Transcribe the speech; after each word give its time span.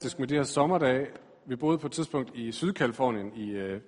fantastisk 0.00 0.18
med 0.18 0.28
de 0.28 0.34
her 0.34 0.42
sommerdage. 0.42 1.06
Vi 1.46 1.56
boede 1.56 1.78
på 1.78 1.86
et 1.86 1.92
tidspunkt 1.92 2.30
i 2.34 2.52
Sydkalifornien 2.52 3.32
i 3.36 3.50
øh, 3.50 3.80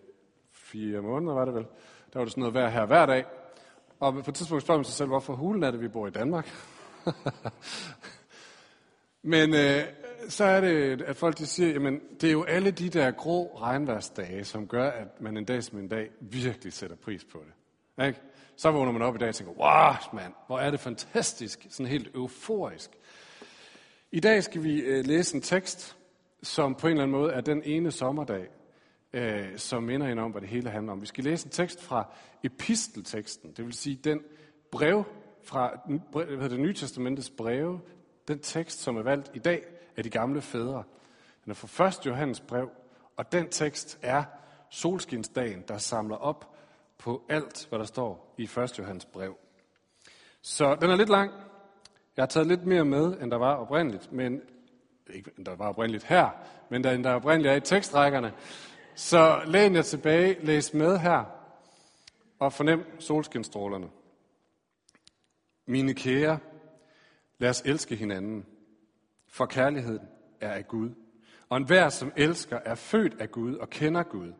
fire 0.52 1.00
måneder, 1.00 1.34
var 1.34 1.44
det 1.44 1.54
vel. 1.54 1.66
Der 2.12 2.18
var 2.18 2.24
det 2.24 2.32
sådan 2.32 2.40
noget 2.40 2.54
vejr 2.54 2.68
her 2.68 2.86
hver 2.86 3.06
dag. 3.06 3.24
Og 4.00 4.12
på 4.12 4.30
et 4.30 4.34
tidspunkt 4.34 4.62
spørger 4.62 4.78
man 4.78 4.84
sig 4.84 4.94
selv, 4.94 5.08
hvorfor 5.08 5.34
hulen 5.34 5.62
er 5.62 5.70
det, 5.70 5.80
vi 5.80 5.88
bor 5.88 6.06
i 6.06 6.10
Danmark? 6.10 6.48
Men 9.22 9.54
øh, 9.54 9.82
så 10.28 10.44
er 10.44 10.60
det, 10.60 11.02
at 11.02 11.16
folk 11.16 11.38
de 11.38 11.46
siger, 11.46 11.72
jamen 11.72 12.00
det 12.20 12.28
er 12.28 12.32
jo 12.32 12.42
alle 12.42 12.70
de 12.70 12.88
der 12.88 13.10
grå 13.10 13.58
regnværsdage, 13.60 14.44
som 14.44 14.66
gør, 14.68 14.90
at 14.90 15.20
man 15.20 15.36
en 15.36 15.44
dag 15.44 15.62
som 15.62 15.78
en 15.78 15.88
dag 15.88 16.10
virkelig 16.20 16.72
sætter 16.72 16.96
pris 16.96 17.24
på 17.24 17.44
det. 17.98 18.06
Ikke? 18.06 18.20
Så 18.56 18.70
vågner 18.70 18.92
man 18.92 19.02
op 19.02 19.14
i 19.14 19.18
dag 19.18 19.28
og 19.28 19.34
tænker, 19.34 19.52
wow, 19.52 20.20
mand, 20.20 20.32
hvor 20.46 20.58
er 20.58 20.70
det 20.70 20.80
fantastisk, 20.80 21.66
sådan 21.70 21.90
helt 21.90 22.10
euforisk. 22.14 22.90
I 24.10 24.20
dag 24.20 24.44
skal 24.44 24.64
vi 24.64 24.80
øh, 24.80 25.04
læse 25.06 25.34
en 25.34 25.42
tekst, 25.42 25.96
som 26.42 26.74
på 26.74 26.86
en 26.86 26.90
eller 26.90 27.02
anden 27.02 27.18
måde 27.18 27.32
er 27.32 27.40
den 27.40 27.62
ene 27.64 27.90
sommerdag, 27.90 28.48
øh, 29.12 29.58
som 29.58 29.82
minder 29.82 30.06
en 30.06 30.18
om, 30.18 30.30
hvad 30.30 30.40
det 30.40 30.48
hele 30.48 30.70
handler 30.70 30.92
om. 30.92 31.00
Vi 31.00 31.06
skal 31.06 31.24
læse 31.24 31.46
en 31.46 31.50
tekst 31.50 31.82
fra 31.82 32.12
epistelteksten, 32.44 33.52
det 33.56 33.64
vil 33.64 33.72
sige 33.72 33.96
den 33.96 34.20
brev 34.70 35.04
fra 35.44 35.80
hvad 36.10 36.26
hedder 36.26 36.48
det 36.48 36.60
Nye 36.60 36.74
Testamentets 36.74 37.30
breve, 37.30 37.80
den 38.28 38.38
tekst, 38.38 38.80
som 38.80 38.96
er 38.96 39.02
valgt 39.02 39.30
i 39.34 39.38
dag 39.38 39.62
af 39.96 40.02
de 40.02 40.10
gamle 40.10 40.40
fædre. 40.40 40.82
Den 41.44 41.50
er 41.50 41.54
fra 41.54 41.86
1. 41.86 42.06
Johannes 42.06 42.40
brev, 42.40 42.70
og 43.16 43.32
den 43.32 43.48
tekst 43.48 43.98
er 44.02 44.24
solskinsdagen, 44.70 45.64
der 45.68 45.78
samler 45.78 46.16
op 46.16 46.54
på 46.98 47.22
alt, 47.28 47.66
hvad 47.68 47.78
der 47.78 47.84
står 47.84 48.34
i 48.38 48.42
1. 48.42 48.78
Johannes 48.78 49.04
brev. 49.04 49.36
Så 50.42 50.74
den 50.80 50.90
er 50.90 50.96
lidt 50.96 51.08
lang. 51.08 51.32
Jeg 52.16 52.22
har 52.22 52.26
taget 52.26 52.46
lidt 52.46 52.66
mere 52.66 52.84
med, 52.84 53.20
end 53.20 53.30
der 53.30 53.38
var 53.38 53.54
oprindeligt, 53.54 54.12
men 54.12 54.40
ikke 55.10 55.30
end 55.38 55.46
der 55.46 55.56
var 55.56 55.68
oprindeligt 55.68 56.04
her, 56.04 56.30
men 56.70 56.84
der, 56.84 56.92
end 56.92 57.04
der 57.04 57.12
oprindeligt 57.14 57.52
er 57.52 57.56
i 57.56 57.60
tekstrækkerne. 57.60 58.32
Så 58.94 59.42
læn 59.46 59.74
jer 59.74 59.82
tilbage, 59.82 60.44
læs 60.44 60.74
med 60.74 60.98
her, 60.98 61.24
og 62.38 62.52
fornem 62.52 63.00
solskinstrålerne. 63.00 63.88
Mine 65.66 65.94
kære, 65.94 66.38
lad 67.38 67.50
os 67.50 67.62
elske 67.64 67.96
hinanden, 67.96 68.46
for 69.28 69.46
kærligheden 69.46 70.08
er 70.40 70.52
af 70.52 70.68
Gud. 70.68 70.90
Og 71.48 71.56
enhver, 71.56 71.88
som 71.88 72.12
elsker, 72.16 72.58
er 72.64 72.74
født 72.74 73.20
af 73.20 73.30
Gud 73.30 73.54
og 73.54 73.70
kender 73.70 74.02
Gud. 74.02 74.32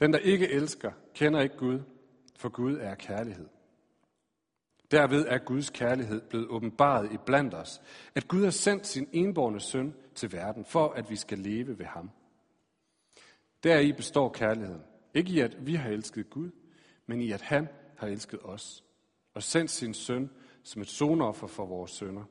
Den, 0.00 0.12
der 0.12 0.18
ikke 0.18 0.50
elsker, 0.50 0.92
kender 1.14 1.40
ikke 1.40 1.56
Gud, 1.56 1.80
for 2.36 2.48
Gud 2.48 2.76
er 2.76 2.94
kærlighed. 2.94 3.48
Derved 4.90 5.24
er 5.28 5.38
Guds 5.38 5.70
kærlighed 5.70 6.20
blevet 6.20 6.48
åbenbaret 6.48 7.12
i 7.12 7.16
blandt 7.26 7.54
os, 7.54 7.82
at 8.14 8.28
Gud 8.28 8.44
har 8.44 8.50
sendt 8.50 8.86
sin 8.86 9.08
enborne 9.12 9.60
søn 9.60 9.94
til 10.14 10.32
verden, 10.32 10.64
for 10.64 10.88
at 10.88 11.10
vi 11.10 11.16
skal 11.16 11.38
leve 11.38 11.78
ved 11.78 11.86
ham. 11.86 12.10
Deri 13.62 13.92
består 13.92 14.28
kærligheden. 14.28 14.82
Ikke 15.14 15.32
i, 15.32 15.40
at 15.40 15.66
vi 15.66 15.74
har 15.74 15.90
elsket 15.90 16.30
Gud, 16.30 16.50
men 17.06 17.20
i, 17.20 17.32
at 17.32 17.40
han 17.40 17.68
har 17.96 18.06
elsket 18.06 18.40
os 18.42 18.84
og 19.34 19.42
sendt 19.42 19.70
sin 19.70 19.94
søn 19.94 20.30
som 20.62 20.82
et 20.82 20.88
sonoffer 20.88 21.46
for 21.46 21.66
vores 21.66 21.90
sønner. 21.90 22.24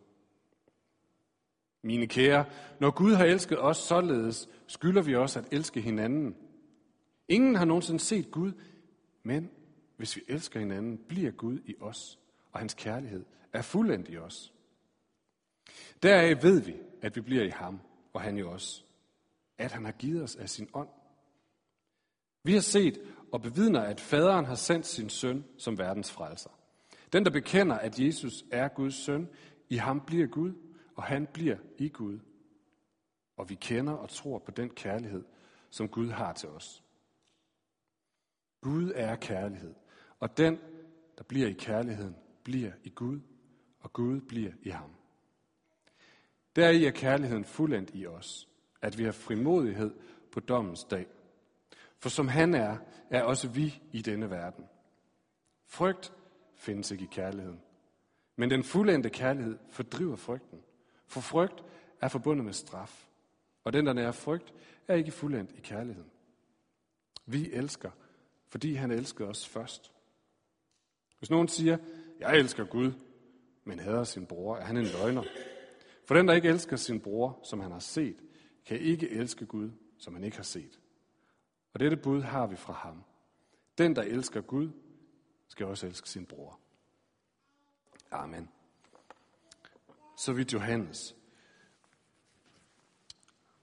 Mine 1.83 2.07
kære, 2.07 2.45
når 2.79 2.91
Gud 2.91 3.13
har 3.13 3.25
elsket 3.25 3.63
os 3.63 3.77
således, 3.77 4.49
skylder 4.67 5.01
vi 5.01 5.15
også 5.15 5.39
at 5.39 5.47
elske 5.51 5.81
hinanden. 5.81 6.35
Ingen 7.27 7.55
har 7.55 7.65
nogensinde 7.65 7.99
set 7.99 8.31
Gud, 8.31 8.51
men 9.23 9.49
hvis 9.97 10.15
vi 10.15 10.21
elsker 10.27 10.59
hinanden, 10.59 10.97
bliver 11.07 11.31
Gud 11.31 11.59
i 11.65 11.75
os 11.79 12.19
og 12.51 12.59
hans 12.59 12.73
kærlighed 12.73 13.25
er 13.53 13.61
fuldendt 13.61 14.09
i 14.09 14.17
os. 14.17 14.53
Deraf 16.03 16.43
ved 16.43 16.61
vi, 16.61 16.75
at 17.01 17.15
vi 17.15 17.21
bliver 17.21 17.43
i 17.43 17.49
ham, 17.49 17.81
og 18.13 18.21
han 18.21 18.37
i 18.37 18.43
os. 18.43 18.85
At 19.57 19.71
han 19.71 19.85
har 19.85 19.91
givet 19.91 20.23
os 20.23 20.35
af 20.35 20.49
sin 20.49 20.69
ånd. 20.73 20.89
Vi 22.43 22.53
har 22.53 22.59
set 22.59 22.99
og 23.31 23.41
bevidner, 23.41 23.81
at 23.81 23.99
faderen 23.99 24.45
har 24.45 24.55
sendt 24.55 24.85
sin 24.85 25.09
søn 25.09 25.45
som 25.57 25.77
verdens 25.77 26.11
frelser. 26.11 26.49
Den, 27.13 27.25
der 27.25 27.31
bekender, 27.31 27.75
at 27.75 27.99
Jesus 27.99 28.45
er 28.51 28.67
Guds 28.67 28.95
søn, 28.95 29.29
i 29.69 29.75
ham 29.75 30.01
bliver 30.05 30.27
Gud, 30.27 30.53
og 30.95 31.03
han 31.03 31.27
bliver 31.33 31.57
i 31.77 31.89
Gud. 31.89 32.19
Og 33.37 33.49
vi 33.49 33.55
kender 33.55 33.93
og 33.93 34.09
tror 34.09 34.39
på 34.39 34.51
den 34.51 34.69
kærlighed, 34.69 35.23
som 35.69 35.89
Gud 35.89 36.09
har 36.09 36.33
til 36.33 36.49
os. 36.49 36.83
Gud 38.61 38.91
er 38.95 39.15
kærlighed, 39.15 39.73
og 40.19 40.37
den, 40.37 40.59
der 41.17 41.23
bliver 41.23 41.47
i 41.47 41.53
kærligheden, 41.53 42.15
bliver 42.47 42.71
i 42.83 42.89
Gud, 42.89 43.19
og 43.79 43.93
Gud 43.93 44.21
bliver 44.21 44.51
i 44.61 44.69
ham. 44.69 44.89
Deri 46.55 46.85
er 46.85 46.91
kærligheden 46.91 47.45
fuldendt 47.45 47.91
i 47.93 48.07
os, 48.07 48.49
at 48.81 48.97
vi 48.97 49.03
har 49.03 49.11
frimodighed 49.11 49.93
på 50.31 50.39
dommens 50.39 50.83
dag. 50.83 51.07
For 51.97 52.09
som 52.09 52.27
han 52.27 52.53
er, 52.53 52.77
er 53.09 53.23
også 53.23 53.47
vi 53.47 53.81
i 53.93 54.01
denne 54.01 54.29
verden. 54.29 54.65
Frygt 55.65 56.13
findes 56.55 56.91
ikke 56.91 57.03
i 57.03 57.09
kærligheden. 57.11 57.61
Men 58.35 58.49
den 58.49 58.63
fuldendte 58.63 59.09
kærlighed 59.09 59.57
fordriver 59.69 60.15
frygten. 60.15 60.61
For 61.07 61.21
frygt 61.21 61.63
er 62.01 62.07
forbundet 62.07 62.45
med 62.45 62.53
straf. 62.53 63.07
Og 63.63 63.73
den, 63.73 63.85
der 63.85 63.93
nærer 63.93 64.11
frygt, 64.11 64.53
er 64.87 64.95
ikke 64.95 65.11
fuldendt 65.11 65.51
i 65.51 65.61
kærligheden. 65.61 66.11
Vi 67.25 67.51
elsker, 67.51 67.91
fordi 68.47 68.73
han 68.73 68.91
elskede 68.91 69.29
os 69.29 69.47
først. 69.47 69.91
Hvis 71.19 71.29
nogen 71.29 71.47
siger, 71.47 71.77
jeg 72.19 72.37
elsker 72.37 72.65
Gud, 72.65 72.91
men 73.63 73.79
hader 73.79 74.03
sin 74.03 74.25
bror, 74.25 74.57
er 74.57 74.65
han 74.65 74.77
en 74.77 74.85
løgner. 74.85 75.23
For 76.05 76.15
den, 76.15 76.27
der 76.27 76.33
ikke 76.33 76.49
elsker 76.49 76.75
sin 76.75 76.99
bror, 76.99 77.39
som 77.43 77.59
han 77.59 77.71
har 77.71 77.79
set, 77.79 78.23
kan 78.65 78.79
ikke 78.79 79.09
elske 79.09 79.45
Gud, 79.45 79.71
som 79.97 80.13
han 80.13 80.23
ikke 80.23 80.37
har 80.37 80.43
set. 80.43 80.79
Og 81.73 81.79
dette 81.79 81.97
bud 81.97 82.21
har 82.21 82.47
vi 82.47 82.55
fra 82.55 82.73
ham. 82.73 83.03
Den, 83.77 83.95
der 83.95 84.01
elsker 84.01 84.41
Gud, 84.41 84.69
skal 85.47 85.65
også 85.65 85.87
elske 85.87 86.09
sin 86.09 86.25
bror. 86.25 86.59
Amen. 88.11 88.49
Så 90.17 90.33
vidt 90.33 90.53
Johannes. 90.53 91.15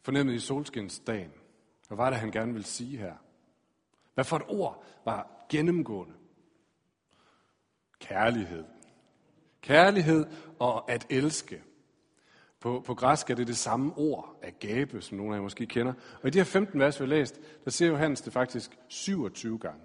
Fornemmet 0.02 0.34
i 0.34 0.38
solskinsdagen. 0.38 1.32
Hvad 1.88 1.96
var 1.96 2.10
det, 2.10 2.18
han 2.18 2.30
gerne 2.30 2.52
ville 2.52 2.66
sige 2.66 2.98
her? 2.98 3.16
Hvad 4.14 4.24
for 4.24 4.36
et 4.36 4.44
ord 4.48 4.84
var 5.04 5.46
gennemgående? 5.48 6.14
Kærlighed. 8.08 8.64
Kærlighed 9.62 10.26
og 10.58 10.90
at 10.90 11.06
elske. 11.10 11.62
På, 12.60 12.82
på 12.86 12.94
græsk 12.94 13.30
er 13.30 13.34
det 13.34 13.46
det 13.46 13.56
samme 13.56 13.92
ord, 13.96 14.40
agape, 14.42 15.00
som 15.00 15.18
nogle 15.18 15.34
af 15.34 15.38
jer 15.38 15.42
måske 15.42 15.66
kender. 15.66 15.92
Og 16.22 16.28
i 16.28 16.30
de 16.30 16.38
her 16.38 16.44
15 16.44 16.80
vers, 16.80 17.00
vi 17.00 17.04
har 17.04 17.08
læst, 17.08 17.40
der 17.64 17.70
ser 17.70 17.86
Johannes 17.86 18.20
det 18.20 18.32
faktisk 18.32 18.78
27 18.88 19.58
gange. 19.58 19.80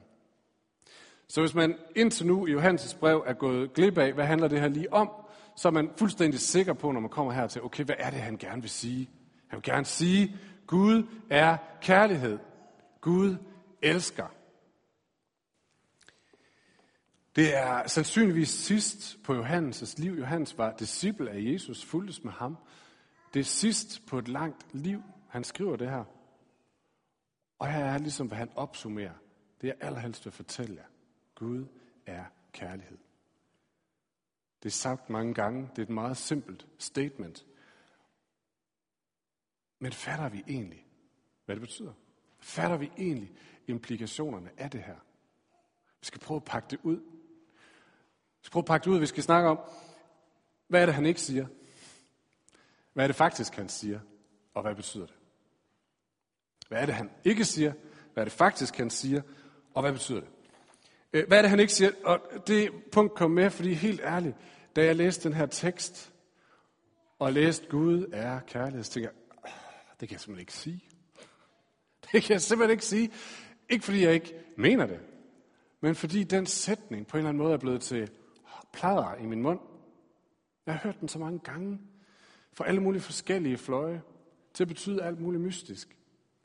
Så 1.27 1.41
hvis 1.41 1.55
man 1.55 1.75
indtil 1.95 2.27
nu 2.27 2.47
i 2.47 2.55
Johannes' 2.55 2.99
brev 2.99 3.23
er 3.27 3.33
gået 3.33 3.73
glip 3.73 3.97
af, 3.97 4.13
hvad 4.13 4.25
handler 4.25 4.47
det 4.47 4.59
her 4.59 4.67
lige 4.67 4.93
om, 4.93 5.09
så 5.55 5.67
er 5.67 5.71
man 5.71 5.89
fuldstændig 5.97 6.39
sikker 6.39 6.73
på, 6.73 6.91
når 6.91 6.99
man 6.99 7.09
kommer 7.09 7.33
her 7.33 7.47
til, 7.47 7.63
okay, 7.63 7.83
hvad 7.83 7.95
er 7.99 8.09
det, 8.09 8.19
han 8.19 8.37
gerne 8.37 8.61
vil 8.61 8.69
sige? 8.69 9.09
Han 9.47 9.57
vil 9.57 9.63
gerne 9.63 9.85
sige, 9.85 10.35
Gud 10.67 11.03
er 11.29 11.57
kærlighed. 11.81 12.39
Gud 13.01 13.35
elsker. 13.81 14.25
Det 17.39 17.57
er 17.57 17.87
sandsynligvis 17.87 18.49
sidst 18.49 19.23
på 19.23 19.41
Johannes' 19.41 19.93
liv. 19.97 20.11
Johannes 20.11 20.57
var 20.57 20.75
disciple 20.77 21.31
af 21.31 21.41
Jesus, 21.41 21.85
fuldtes 21.85 22.23
med 22.23 22.31
ham. 22.31 22.57
Det 23.33 23.39
er 23.39 23.43
sidst 23.43 24.05
på 24.05 24.17
et 24.17 24.27
langt 24.27 24.65
liv, 24.73 25.03
han 25.29 25.43
skriver 25.43 25.75
det 25.75 25.89
her. 25.89 26.03
Og 27.59 27.73
her 27.73 27.85
er 27.85 27.97
ligesom, 27.97 28.27
hvad 28.27 28.37
han 28.37 28.49
opsummerer. 28.55 29.13
Det 29.61 29.67
jeg 29.67 29.75
allerhelst 29.79 30.25
vil 30.25 30.31
fortælle 30.31 30.75
jer. 30.75 30.85
Gud 31.35 31.65
er 32.05 32.23
kærlighed. 32.53 32.97
Det 34.63 34.69
er 34.69 34.73
sagt 34.73 35.09
mange 35.09 35.33
gange. 35.33 35.61
Det 35.61 35.77
er 35.77 35.83
et 35.83 35.89
meget 35.89 36.17
simpelt 36.17 36.67
statement. 36.77 37.45
Men 39.79 39.91
fatter 39.91 40.29
vi 40.29 40.43
egentlig, 40.47 40.85
hvad 41.45 41.55
det 41.55 41.61
betyder? 41.61 41.93
Fatter 42.39 42.77
vi 42.77 42.91
egentlig 42.97 43.31
implikationerne 43.67 44.49
af 44.57 44.71
det 44.71 44.83
her? 44.83 44.97
Vi 45.99 46.05
skal 46.05 46.21
prøve 46.21 46.35
at 46.35 46.45
pakke 46.45 46.67
det 46.69 46.79
ud 46.83 47.18
vi 48.41 48.45
skal 48.45 48.51
prøve 48.51 48.61
at 48.61 48.65
pakke 48.65 48.85
det 48.85 48.91
ud, 48.91 48.99
vi 48.99 49.05
skal 49.05 49.23
snakke 49.23 49.49
om, 49.49 49.59
hvad 50.67 50.81
er 50.81 50.85
det, 50.85 50.95
han 50.95 51.05
ikke 51.05 51.21
siger? 51.21 51.45
Hvad 52.93 53.05
er 53.05 53.07
det 53.07 53.15
faktisk, 53.15 53.55
han 53.55 53.69
siger? 53.69 53.99
Og 54.53 54.61
hvad 54.61 54.75
betyder 54.75 55.05
det? 55.05 55.15
Hvad 56.67 56.81
er 56.81 56.85
det, 56.85 56.95
han 56.95 57.09
ikke 57.23 57.45
siger? 57.45 57.73
Hvad 58.13 58.23
er 58.23 58.25
det 58.25 58.33
faktisk, 58.33 58.77
han 58.77 58.89
siger? 58.89 59.21
Og 59.73 59.81
hvad 59.81 59.91
betyder 59.91 60.19
det? 60.19 60.29
Øh, 61.13 61.27
hvad 61.27 61.37
er 61.37 61.41
det, 61.41 61.49
han 61.49 61.59
ikke 61.59 61.73
siger? 61.73 61.91
Og 62.03 62.19
det 62.47 62.71
punkt 62.91 63.13
kom 63.13 63.31
med, 63.31 63.49
fordi 63.49 63.73
helt 63.73 64.01
ærligt, 64.01 64.35
da 64.75 64.85
jeg 64.85 64.95
læste 64.95 65.29
den 65.29 65.37
her 65.37 65.45
tekst, 65.45 66.13
og 67.19 67.33
læste 67.33 67.67
Gud 67.69 68.05
er 68.13 68.39
kærlighed, 68.39 68.83
så 68.83 68.91
tænkte 68.91 69.11
jeg, 69.43 69.51
det 69.99 70.09
kan 70.09 70.13
jeg 70.13 70.19
simpelthen 70.19 70.41
ikke 70.41 70.53
sige. 70.53 70.83
Det 72.11 72.23
kan 72.23 72.33
jeg 72.33 72.41
simpelthen 72.41 72.71
ikke 72.71 72.85
sige. 72.85 73.11
Ikke 73.69 73.85
fordi 73.85 74.03
jeg 74.03 74.13
ikke 74.13 74.33
mener 74.57 74.85
det, 74.85 74.99
men 75.81 75.95
fordi 75.95 76.23
den 76.23 76.45
sætning 76.45 77.07
på 77.07 77.17
en 77.17 77.19
eller 77.19 77.29
anden 77.29 77.43
måde 77.43 77.53
er 77.53 77.57
blevet 77.57 77.81
til 77.81 78.11
plader 78.73 79.15
i 79.15 79.25
min 79.25 79.41
mund. 79.41 79.59
Jeg 80.65 80.73
har 80.73 80.81
hørt 80.83 80.99
den 80.99 81.07
så 81.07 81.19
mange 81.19 81.39
gange. 81.39 81.79
fra 82.53 82.67
alle 82.67 82.81
mulige 82.81 83.01
forskellige 83.01 83.57
fløje. 83.57 84.01
Til 84.53 84.63
at 84.63 84.67
betyde 84.67 85.03
alt 85.03 85.19
muligt 85.19 85.43
mystisk. 85.43 85.97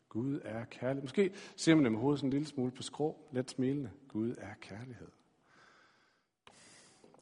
Gud 0.08 0.40
er 0.44 0.64
kærlighed. 0.64 1.02
Måske 1.02 1.32
ser 1.56 1.74
man 1.74 1.84
det 1.84 1.92
med 1.92 2.00
hovedet 2.00 2.18
sådan 2.18 2.28
en 2.28 2.32
lille 2.32 2.46
smule 2.46 2.70
på 2.70 2.82
skrå, 2.82 3.28
let 3.32 3.50
smilende. 3.50 3.90
Gud 4.08 4.34
er 4.38 4.54
kærlighed. 4.60 5.08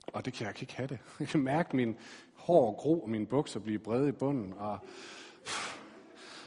Og 0.06 0.24
det 0.24 0.32
kan 0.32 0.46
jeg 0.46 0.62
ikke 0.62 0.74
have 0.74 0.86
det. 0.86 0.98
Jeg 1.20 1.28
kan 1.28 1.40
mærke 1.40 1.76
min 1.76 1.96
hår 2.34 2.74
gro 2.74 3.02
og 3.02 3.10
mine 3.10 3.26
bukser 3.26 3.60
blive 3.60 3.78
brede 3.78 4.08
i 4.08 4.12
bunden. 4.12 4.52
Og, 4.52 4.78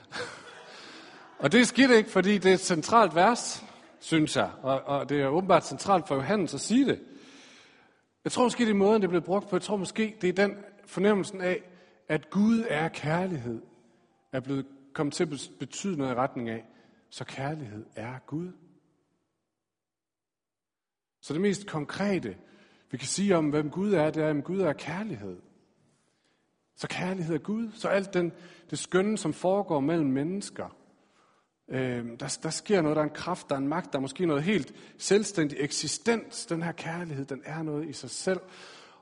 og 1.43 1.51
det 1.51 1.61
er 1.61 1.65
skidt 1.65 1.91
ikke, 1.91 2.09
fordi 2.09 2.37
det 2.37 2.49
er 2.49 2.53
et 2.53 2.59
centralt 2.59 3.15
vers, 3.15 3.63
synes 3.99 4.35
jeg. 4.35 4.51
Og, 4.61 4.81
og 4.81 5.09
det 5.09 5.21
er 5.21 5.27
åbenbart 5.27 5.67
centralt 5.67 6.07
for 6.07 6.15
Johannes 6.15 6.53
at 6.53 6.59
sige 6.59 6.85
det. 6.85 7.01
Jeg 8.25 8.31
tror 8.31 8.43
måske, 8.43 8.65
det 8.65 8.71
er 8.71 8.75
måden, 8.75 9.01
det 9.01 9.07
er 9.07 9.09
blevet 9.09 9.23
brugt 9.23 9.49
på. 9.49 9.55
Jeg 9.55 9.61
tror 9.61 9.77
måske, 9.77 10.17
det 10.21 10.29
er 10.29 10.47
den 10.47 10.57
fornemmelsen 10.85 11.41
af, 11.41 11.63
at 12.07 12.29
Gud 12.29 12.65
er 12.69 12.87
kærlighed, 12.87 13.61
er 14.31 14.39
blevet 14.39 14.65
kommet 14.93 15.13
til 15.13 15.23
at 15.23 15.51
betyde 15.59 15.97
noget 15.97 16.11
i 16.11 16.15
retning 16.15 16.49
af, 16.49 16.65
så 17.09 17.25
kærlighed 17.25 17.85
er 17.95 18.19
Gud. 18.19 18.51
Så 21.21 21.33
det 21.33 21.41
mest 21.41 21.67
konkrete, 21.67 22.37
vi 22.91 22.97
kan 22.97 23.07
sige 23.07 23.37
om, 23.37 23.49
hvem 23.49 23.69
Gud 23.69 23.93
er, 23.93 24.11
det 24.11 24.23
er, 24.23 24.29
at 24.29 24.43
Gud 24.43 24.59
er 24.59 24.73
kærlighed. 24.73 25.37
Så 26.75 26.87
kærlighed 26.87 27.35
er 27.35 27.39
Gud. 27.39 27.71
Så 27.71 27.87
alt 27.87 28.13
den, 28.13 28.31
det 28.69 28.79
skønne, 28.79 29.17
som 29.17 29.33
foregår 29.33 29.79
mellem 29.79 30.09
mennesker, 30.09 30.75
øh, 31.67 32.19
der, 32.19 32.37
der 32.43 32.49
sker 32.49 32.81
noget, 32.81 32.95
der 32.95 33.01
er 33.01 33.07
en 33.07 33.15
kraft, 33.15 33.49
der 33.49 33.55
er 33.55 33.59
en 33.59 33.67
magt, 33.67 33.93
der 33.93 33.99
er 33.99 34.01
måske 34.01 34.25
noget 34.25 34.43
helt 34.43 34.73
selvstændig 34.97 35.57
eksistens. 35.59 36.45
Den 36.45 36.63
her 36.63 36.71
kærlighed, 36.71 37.25
den 37.25 37.41
er 37.45 37.63
noget 37.63 37.89
i 37.89 37.93
sig 37.93 38.09
selv. 38.09 38.39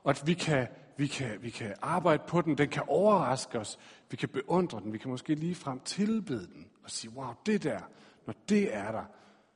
Og 0.04 0.10
at 0.10 0.22
vi 0.26 0.34
kan, 0.34 0.66
vi 0.96 1.06
kan, 1.06 1.42
vi 1.42 1.50
kan 1.50 1.74
arbejde 1.82 2.22
på 2.28 2.40
den, 2.40 2.58
den 2.58 2.68
kan 2.68 2.82
overraske 2.86 3.58
os, 3.58 3.78
vi 4.10 4.16
kan 4.16 4.28
beundre 4.28 4.80
den, 4.80 4.92
vi 4.92 4.98
kan 4.98 5.10
måske 5.10 5.34
ligefrem 5.34 5.80
tilbede 5.80 6.46
den 6.46 6.70
og 6.84 6.90
sige, 6.90 7.10
wow, 7.10 7.32
det 7.46 7.62
der, 7.62 7.80
når 8.26 8.34
det 8.48 8.74
er 8.74 8.92
der, 8.92 9.04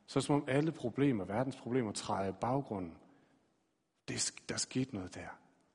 så 0.07 0.19
er 0.19 0.21
som 0.21 0.35
om 0.35 0.45
alle 0.49 0.73
problemer, 0.73 1.25
verdens 1.25 1.57
problemer, 1.57 1.93
træder 1.93 2.29
i 2.29 2.33
baggrunden. 2.41 2.95
Det, 4.09 4.33
der 4.49 4.57
skete 4.57 4.95
noget 4.95 5.15
der. 5.15 5.29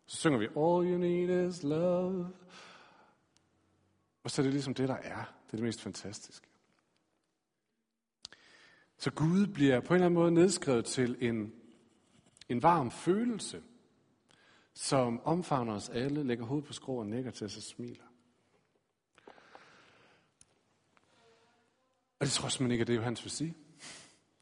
Så 0.05 0.17
synger 0.17 0.39
vi, 0.39 0.45
all 0.45 0.91
you 0.91 0.97
need 0.97 1.47
is 1.49 1.63
love. 1.63 2.27
Og 4.23 4.31
så 4.31 4.41
er 4.41 4.43
det 4.43 4.53
ligesom 4.53 4.73
det, 4.73 4.89
der 4.89 4.95
er. 4.95 5.17
Det 5.17 5.53
er 5.53 5.57
det 5.57 5.63
mest 5.63 5.81
fantastiske. 5.81 6.47
Så 9.03 9.11
Gud 9.11 9.47
bliver 9.47 9.79
på 9.79 9.93
en 9.93 9.95
eller 9.95 10.05
anden 10.05 10.19
måde 10.19 10.31
nedskrevet 10.31 10.85
til 10.85 11.17
en, 11.21 11.53
en 12.49 12.63
varm 12.63 12.91
følelse, 12.91 13.61
som 14.73 15.21
omfavner 15.23 15.73
os 15.73 15.89
alle, 15.89 16.23
lægger 16.23 16.45
hovedet 16.45 16.67
på 16.67 16.73
skrå 16.73 16.99
og 16.99 17.07
nikker 17.07 17.31
til 17.31 17.45
os 17.45 17.57
og 17.57 17.63
smiler. 17.63 18.03
Og 22.19 22.25
det 22.25 22.31
tror 22.31 22.45
jeg 22.45 22.51
simpelthen 22.51 22.71
ikke, 22.71 22.81
at 22.81 22.87
det 22.87 22.95
Johannes 22.95 23.23
vil 23.23 23.31
sige. 23.31 23.55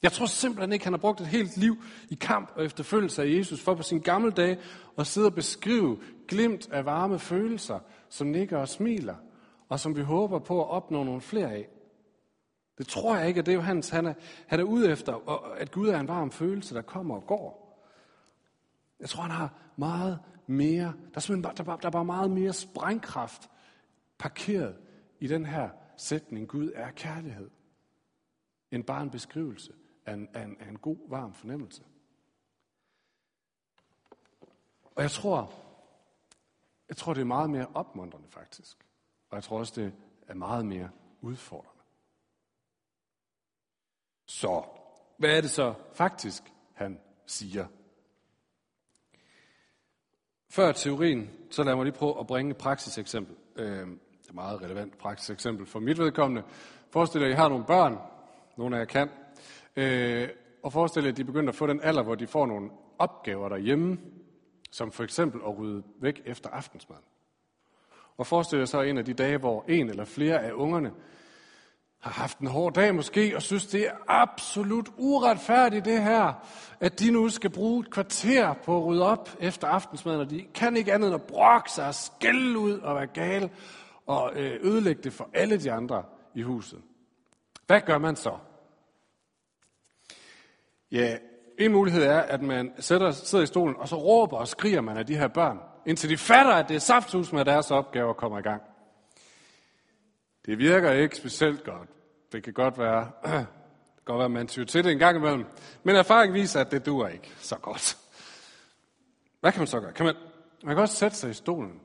Jeg 0.02 0.12
tror 0.12 0.26
simpelthen 0.26 0.74
ikke, 0.74 0.86
han 0.86 0.94
har 0.94 1.00
brugt 1.00 1.22
et 1.22 1.28
helt 1.28 1.58
liv 1.58 1.84
i 2.10 2.16
kamp 2.16 2.52
og 2.56 2.66
efterfølgelse 2.66 3.22
af 3.22 3.28
Jesus 3.28 3.62
for 3.62 3.76
på 3.76 3.84
sin 3.84 4.00
gamle 4.00 4.32
dag 4.32 4.58
at 4.98 5.08
sidde 5.08 5.28
og 5.28 5.36
beskrive 5.36 6.00
glimt 6.28 6.72
af 6.72 6.86
varme 6.86 7.20
følelser, 7.20 7.80
som 8.10 8.28
nikker 8.28 8.58
og 8.58 8.70
smiler, 8.70 9.16
og 9.70 9.80
som 9.80 9.96
vi 9.96 10.02
håber 10.02 10.40
på 10.40 10.64
at 10.64 10.70
opnå 10.70 11.04
nogle 11.04 11.22
flere 11.22 11.54
af. 11.54 11.70
Det 12.82 12.90
tror 12.90 13.16
jeg 13.16 13.28
ikke, 13.28 13.40
at 13.40 13.46
det 13.46 13.52
er 13.52 13.56
Johannes, 13.56 13.90
han 13.90 14.06
er, 14.06 14.14
han 14.48 14.60
er 14.60 14.64
ude 14.64 14.92
efter, 14.92 15.30
at 15.58 15.72
Gud 15.72 15.88
er 15.88 16.00
en 16.00 16.08
varm 16.08 16.32
følelse, 16.32 16.76
der 16.76 16.82
kommer 16.82 17.16
og 17.16 17.28
går. 17.28 17.82
Jeg 19.00 19.10
tror, 19.10 19.22
han 19.22 19.32
har 19.32 19.54
meget 19.76 20.20
mere, 20.48 20.84
der 20.86 21.16
er, 21.16 21.20
simpelthen, 21.20 21.66
der, 21.66 21.74
er, 21.74 21.78
der 21.78 21.88
er 21.88 21.92
bare 21.92 22.06
meget 22.06 22.32
mere 22.32 22.54
sprængkraft 22.54 23.50
parkeret 24.18 24.78
i 25.20 25.28
den 25.28 25.46
her 25.46 25.70
sætning, 25.98 26.48
Gud 26.48 26.72
er 26.76 26.92
kærlighed, 26.92 27.50
end 28.72 28.84
bare 28.84 29.04
en 29.04 29.10
beskrivelse 29.10 29.74
af 30.06 30.14
en, 30.14 30.28
af 30.34 30.44
en, 30.44 30.58
af 30.60 30.70
en 30.70 30.78
god, 30.78 31.10
varm 31.10 31.34
fornemmelse. 31.34 31.84
Og 34.96 35.04
jeg 35.04 35.12
tror, 35.12 35.54
jeg 36.90 36.98
tror, 36.98 37.14
det 37.14 37.22
er 37.22 37.26
meget 37.26 37.50
mere 37.50 37.68
opmuntrende 37.74 38.28
faktisk. 38.30 38.78
Og 39.30 39.36
jeg 39.36 39.44
tror 39.44 39.60
også, 39.60 39.82
det 39.82 39.94
er 40.28 40.36
meget 40.36 40.66
mere 40.66 40.90
udfordrende. 41.22 41.81
Så, 44.42 44.64
hvad 45.18 45.38
er 45.38 45.42
det 45.42 45.50
så 45.50 45.74
faktisk, 45.94 46.44
han 46.74 47.00
siger? 47.26 47.66
Før 50.50 50.72
teorien, 50.72 51.30
så 51.50 51.64
lad 51.64 51.76
mig 51.76 51.86
lige 51.86 51.94
prøve 51.94 52.20
at 52.20 52.28
bringe 52.28 52.52
et 52.52 52.58
praksiseksempel. 52.58 53.36
Øh, 53.56 53.88
et 54.30 54.34
meget 54.34 54.62
relevant 54.62 54.98
praksiseksempel 54.98 55.66
for 55.66 55.80
mit 55.80 55.98
vedkommende. 56.00 56.44
Forestil 56.92 57.22
jer, 57.22 57.28
at 57.28 57.34
I 57.34 57.36
har 57.36 57.50
nogle 57.50 57.66
børn, 57.66 57.98
nogle 58.58 58.76
af 58.76 58.80
jer 58.80 58.86
kan, 58.86 59.10
øh, 59.76 60.30
og 60.64 60.74
forestil 60.74 61.04
jer, 61.04 61.12
at 61.12 61.18
de 61.18 61.24
begynder 61.24 61.50
at 61.50 61.56
få 61.56 61.68
den 61.68 61.82
alder, 61.84 62.04
hvor 62.04 62.16
de 62.16 62.28
får 62.28 62.46
nogle 62.46 62.70
opgaver 63.00 63.50
derhjemme, 63.50 64.00
som 64.72 64.92
for 64.92 65.04
eksempel 65.04 65.42
at 65.48 65.58
rydde 65.58 65.84
væk 66.00 66.22
efter 66.26 66.50
aftensmaden. 66.50 67.04
Og 68.18 68.28
forestil 68.28 68.60
jer 68.60 68.66
så 68.66 68.82
en 68.82 68.98
af 68.98 69.06
de 69.06 69.14
dage, 69.14 69.38
hvor 69.38 69.66
en 69.68 69.90
eller 69.90 70.06
flere 70.06 70.40
af 70.44 70.52
ungerne 70.52 70.94
har 72.02 72.12
haft 72.12 72.40
en 72.40 72.48
hård 72.48 72.74
dag 72.74 72.96
måske, 72.96 73.36
og 73.36 73.42
synes, 73.42 73.66
det 73.66 73.88
er 73.88 73.92
absolut 74.08 74.90
uretfærdigt 74.98 75.86
det 75.86 76.04
her, 76.04 76.34
at 76.80 77.00
de 77.00 77.12
nu 77.12 77.30
skal 77.30 77.50
bruge 77.50 77.80
et 77.80 77.92
kvarter 77.92 78.54
på 78.54 78.78
at 78.78 78.86
rydde 78.86 79.06
op 79.06 79.30
efter 79.40 79.68
aftensmaden, 79.68 80.22
og 80.22 80.30
de 80.30 80.46
kan 80.54 80.78
ikke 80.78 80.94
andet 80.94 81.08
end 81.08 81.16
at 81.16 81.24
brokke 81.24 81.72
sig 81.72 81.88
og 81.88 81.96
skælde 81.96 82.60
ud 82.60 82.80
og 82.80 82.96
være 82.96 83.08
gale 83.08 83.50
og 84.08 84.32
øh, 84.36 84.60
ødelægge 84.62 85.02
det 85.02 85.14
for 85.14 85.30
alle 85.34 85.58
de 85.58 85.72
andre 85.72 86.04
i 86.36 86.42
huset. 86.42 86.80
Hvad 87.68 87.82
gør 87.82 87.98
man 87.98 88.16
så? 88.16 88.38
Ja, 90.92 91.18
en 91.60 91.72
mulighed 91.72 92.04
er, 92.04 92.20
at 92.20 92.42
man 92.42 92.74
sætter, 92.80 93.12
sidder 93.12 93.44
i 93.44 93.48
stolen, 93.48 93.76
og 93.78 93.88
så 93.88 93.96
råber 93.96 94.38
og 94.38 94.48
skriger 94.48 94.82
man 94.82 94.98
af 94.98 95.06
de 95.06 95.18
her 95.18 95.28
børn, 95.28 95.60
indtil 95.86 96.10
de 96.10 96.18
fatter, 96.18 96.54
at 96.54 96.70
det 96.70 96.76
er 96.76 96.80
safthus 96.80 97.34
med 97.34 97.46
deres 97.46 97.72
opgaver 97.72 98.14
kommer 98.14 98.40
i 98.40 98.42
gang. 98.42 98.62
Det 100.46 100.58
virker 100.58 100.92
ikke 100.92 101.18
specielt 101.18 101.64
godt. 101.64 101.90
Det 102.32 102.44
kan 102.44 102.54
godt 102.54 102.78
være, 102.78 103.12
kan 103.26 103.46
godt 104.06 104.18
være, 104.18 104.26
at 104.26 104.32
man 104.32 104.48
tyrer 104.48 104.66
til 104.66 104.84
det 104.84 104.92
en 104.92 105.00
gang 105.00 105.18
imellem. 105.18 105.46
Men 105.84 105.96
erfaring 105.96 106.34
viser, 106.34 106.62
at 106.62 106.72
det 106.72 106.86
duer 106.86 107.08
ikke 107.08 107.32
så 107.38 107.56
godt. 107.58 107.98
Hvad 109.40 109.52
kan 109.52 109.60
man 109.60 109.68
så 109.68 109.80
gøre? 109.80 109.94
Kan 109.94 110.06
man, 110.06 110.16
man 110.64 110.76
kan 110.76 110.82
også 110.82 110.96
sætte 110.96 111.18
sig 111.18 111.30
i 111.30 111.34
stolen, 111.34 111.82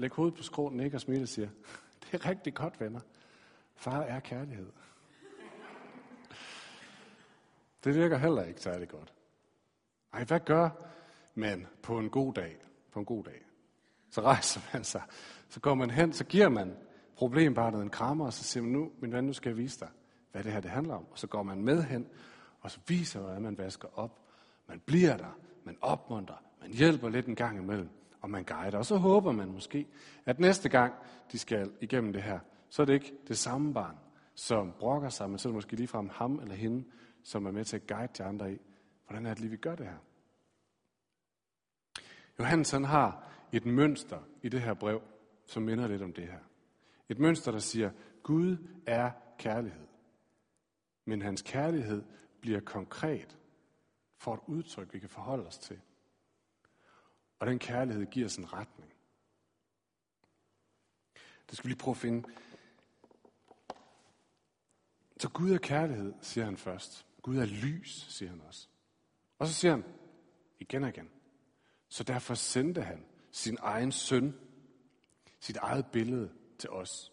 Læg 0.00 0.10
hovedet 0.10 0.34
på 0.34 0.42
skråen, 0.42 0.80
ikke 0.80 0.96
og 0.96 1.00
smile 1.00 1.22
og 1.22 1.28
siger, 1.28 1.48
det 2.02 2.14
er 2.14 2.28
rigtig 2.30 2.54
godt, 2.54 2.80
venner. 2.80 3.00
Far 3.74 4.00
er 4.00 4.20
kærlighed. 4.20 4.72
Det 7.84 7.94
virker 7.94 8.16
heller 8.16 8.42
ikke 8.42 8.60
særlig 8.60 8.88
godt. 8.88 9.12
Ej, 10.12 10.24
hvad 10.24 10.40
gør 10.40 10.70
man 11.34 11.66
på 11.82 11.98
en 11.98 12.10
god 12.10 12.34
dag? 12.34 12.56
På 12.92 12.98
en 12.98 13.04
god 13.04 13.24
dag. 13.24 13.42
Så 14.10 14.20
rejser 14.20 14.60
man 14.72 14.84
sig. 14.84 15.02
Så 15.48 15.60
går 15.60 15.74
man 15.74 15.90
hen, 15.90 16.12
så 16.12 16.24
giver 16.24 16.48
man 16.48 16.76
problembarnet 17.18 17.82
en 17.82 17.90
krammer, 17.90 18.24
og 18.26 18.32
så 18.32 18.44
siger 18.44 18.62
man, 18.62 18.72
nu, 18.72 18.90
min 19.00 19.12
ven, 19.12 19.24
nu 19.24 19.32
skal 19.32 19.50
jeg 19.50 19.56
vise 19.56 19.80
dig, 19.80 19.88
hvad 20.32 20.44
det 20.44 20.52
her 20.52 20.60
det 20.60 20.70
handler 20.70 20.94
om. 20.94 21.06
Og 21.10 21.18
så 21.18 21.26
går 21.26 21.42
man 21.42 21.62
med 21.62 21.82
hen, 21.82 22.06
og 22.60 22.70
så 22.70 22.80
viser, 22.88 23.20
hvordan 23.20 23.42
man 23.42 23.58
vasker 23.58 23.88
op. 23.98 24.20
Man 24.68 24.80
bliver 24.86 25.16
der, 25.16 25.38
man 25.64 25.76
opmuntrer, 25.80 26.42
man 26.60 26.70
hjælper 26.70 27.08
lidt 27.08 27.26
en 27.26 27.34
gang 27.34 27.58
imellem, 27.58 27.88
og 28.20 28.30
man 28.30 28.44
guider. 28.44 28.78
Og 28.78 28.86
så 28.86 28.96
håber 28.96 29.32
man 29.32 29.52
måske, 29.52 29.86
at 30.26 30.40
næste 30.40 30.68
gang, 30.68 30.94
de 31.32 31.38
skal 31.38 31.72
igennem 31.80 32.12
det 32.12 32.22
her, 32.22 32.38
så 32.70 32.82
er 32.82 32.86
det 32.86 32.92
ikke 32.92 33.12
det 33.28 33.38
samme 33.38 33.74
barn, 33.74 33.96
som 34.34 34.72
brokker 34.78 35.08
sig, 35.08 35.30
men 35.30 35.38
så 35.38 35.48
er 35.48 35.50
det 35.50 35.54
måske 35.54 35.76
ligefrem 35.76 36.08
ham 36.12 36.38
eller 36.38 36.54
hende, 36.54 36.84
som 37.22 37.46
er 37.46 37.50
med 37.50 37.64
til 37.64 37.76
at 37.76 37.86
guide 37.86 38.12
de 38.18 38.24
andre 38.24 38.52
i, 38.52 38.58
hvordan 39.06 39.26
er 39.26 39.30
det 39.30 39.40
lige, 39.40 39.50
vi 39.50 39.56
gør 39.56 39.74
det 39.74 39.86
her. 39.86 39.98
Johannes 42.38 42.70
han 42.70 42.84
har 42.84 43.28
et 43.52 43.66
mønster 43.66 44.18
i 44.42 44.48
det 44.48 44.60
her 44.60 44.74
brev, 44.74 45.02
som 45.46 45.62
minder 45.62 45.88
lidt 45.88 46.02
om 46.02 46.12
det 46.12 46.24
her. 46.24 46.47
Et 47.08 47.18
mønster, 47.18 47.52
der 47.52 47.58
siger, 47.58 47.90
Gud 48.22 48.56
er 48.86 49.10
kærlighed. 49.38 49.86
Men 51.04 51.22
hans 51.22 51.42
kærlighed 51.42 52.04
bliver 52.40 52.60
konkret 52.60 53.38
for 54.16 54.34
et 54.34 54.40
udtryk, 54.46 54.92
vi 54.92 54.98
kan 54.98 55.08
forholde 55.08 55.46
os 55.46 55.58
til. 55.58 55.80
Og 57.38 57.46
den 57.46 57.58
kærlighed 57.58 58.06
giver 58.06 58.26
os 58.26 58.36
en 58.36 58.52
retning. 58.52 58.92
Det 61.50 61.56
skal 61.56 61.64
vi 61.64 61.70
lige 61.70 61.78
prøve 61.78 61.92
at 61.92 61.98
finde. 61.98 62.28
Så 65.20 65.28
Gud 65.28 65.50
er 65.50 65.58
kærlighed, 65.58 66.14
siger 66.20 66.44
han 66.44 66.56
først. 66.56 67.06
Gud 67.22 67.36
er 67.36 67.44
lys, 67.44 68.06
siger 68.08 68.30
han 68.30 68.40
også. 68.40 68.68
Og 69.38 69.46
så 69.46 69.54
siger 69.54 69.70
han 69.70 69.84
igen 70.58 70.82
og 70.82 70.88
igen. 70.88 71.10
Så 71.88 72.04
derfor 72.04 72.34
sendte 72.34 72.82
han 72.82 73.04
sin 73.30 73.56
egen 73.60 73.92
søn, 73.92 74.34
sit 75.40 75.56
eget 75.56 75.86
billede, 75.92 76.32
til 76.58 76.70
os. 76.70 77.12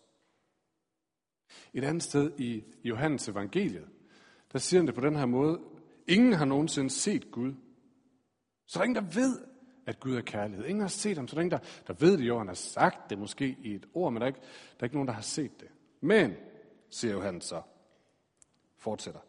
Et 1.74 1.84
andet 1.84 2.04
sted 2.04 2.40
i 2.40 2.64
Johannes 2.84 3.30
evangeliet, 3.30 3.88
der 4.54 4.60
siger 4.60 4.80
han 4.80 4.88
det 4.88 4.96
på 4.96 5.02
den 5.02 5.16
her 5.16 5.26
måde. 5.26 5.62
Ingen 6.08 6.34
har 6.34 6.46
nogensinde 6.46 6.90
set 6.90 7.32
Gud. 7.32 7.54
Så 8.66 8.80
der 8.80 8.80
er 8.80 8.88
ingen, 8.88 9.04
der 9.04 9.12
ved, 9.14 9.42
at 9.86 10.00
Gud 10.00 10.16
er 10.16 10.22
kærlighed. 10.22 10.66
Ingen 10.66 10.82
har 10.82 10.88
set 10.88 11.18
ham, 11.18 11.28
så 11.28 11.36
der 11.36 11.40
er 11.40 11.44
ingen, 11.44 11.60
der, 11.60 11.68
der 11.88 11.94
ved 11.94 12.18
det 12.18 12.28
jo. 12.28 12.38
Han 12.38 12.48
har 12.48 12.54
sagt 12.54 13.10
det 13.10 13.18
måske 13.18 13.58
i 13.60 13.76
et 13.76 13.86
ord, 13.94 14.14
men 14.14 14.22
der 14.22 14.26
er, 14.26 14.28
ikke, 14.28 14.40
der 14.40 14.80
er 14.80 14.84
ikke 14.84 14.96
nogen, 14.96 15.08
der 15.08 15.14
har 15.14 15.22
set 15.22 15.60
det. 15.60 15.68
Men, 16.02 16.34
siger 16.90 17.14
Johannes 17.14 17.44
så, 17.44 17.62
fortsætter. 18.78 19.20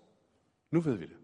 Nu 0.71 0.81
ved 0.81 0.95
vi 0.97 1.07
det. 1.07 1.17